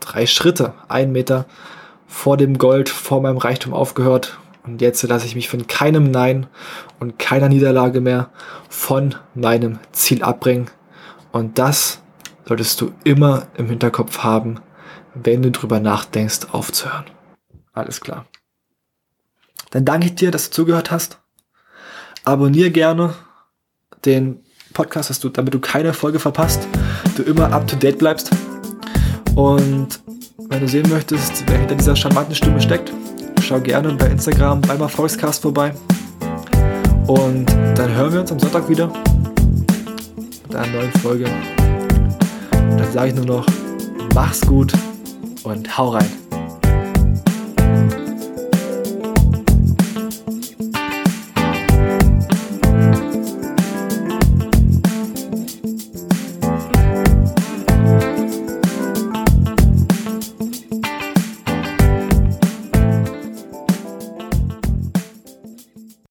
drei 0.00 0.26
Schritte, 0.26 0.74
ein 0.88 1.12
Meter 1.12 1.46
vor 2.08 2.36
dem 2.36 2.58
Gold, 2.58 2.88
vor 2.88 3.22
meinem 3.22 3.38
Reichtum 3.38 3.72
aufgehört 3.72 4.38
und 4.64 4.80
jetzt 4.80 5.02
lasse 5.02 5.26
ich 5.26 5.34
mich 5.34 5.48
von 5.48 5.66
keinem 5.66 6.10
Nein 6.10 6.46
und 7.00 7.18
keiner 7.18 7.48
Niederlage 7.48 8.00
mehr 8.00 8.30
von 8.68 9.14
meinem 9.34 9.80
Ziel 9.92 10.22
abbringen. 10.22 10.70
Und 11.32 11.58
das 11.58 12.00
solltest 12.46 12.80
du 12.80 12.92
immer 13.04 13.48
im 13.56 13.68
Hinterkopf 13.68 14.18
haben, 14.18 14.60
wenn 15.14 15.42
du 15.42 15.50
drüber 15.50 15.80
nachdenkst, 15.80 16.52
aufzuhören. 16.52 17.06
Alles 17.72 18.00
klar. 18.00 18.26
Dann 19.70 19.84
danke 19.84 20.06
ich 20.06 20.14
dir, 20.14 20.30
dass 20.30 20.50
du 20.50 20.56
zugehört 20.56 20.90
hast. 20.90 21.18
Abonniere 22.24 22.70
gerne 22.70 23.14
den 24.04 24.44
Podcast, 24.74 25.10
dass 25.10 25.20
du, 25.20 25.28
damit 25.28 25.54
du 25.54 25.60
keine 25.60 25.92
Folge 25.92 26.18
verpasst, 26.18 26.66
du 27.16 27.22
immer 27.22 27.52
up 27.52 27.66
to 27.66 27.76
date 27.76 27.98
bleibst. 27.98 28.30
Und 29.34 30.00
wenn 30.48 30.60
du 30.60 30.68
sehen 30.68 30.88
möchtest, 30.88 31.44
wer 31.48 31.58
hinter 31.58 31.74
dieser 31.74 31.96
charmanten 31.96 32.34
Stimme 32.34 32.60
steckt, 32.60 32.92
schau 33.52 33.60
gerne 33.60 33.92
bei 33.92 34.06
Instagram 34.06 34.62
beim 34.62 34.80
Erfolgscast 34.80 35.42
vorbei. 35.42 35.74
Und 37.06 37.44
dann 37.76 37.94
hören 37.94 38.10
wir 38.10 38.20
uns 38.20 38.32
am 38.32 38.38
Sonntag 38.38 38.66
wieder 38.66 38.90
mit 40.48 40.56
einer 40.56 40.72
neuen 40.72 40.92
Folge. 40.92 41.26
Und 41.26 42.78
dann 42.78 42.92
sage 42.92 43.10
ich 43.10 43.14
nur 43.14 43.26
noch, 43.26 43.46
mach's 44.14 44.40
gut 44.40 44.72
und 45.42 45.76
hau 45.76 45.90
rein. 45.90 46.21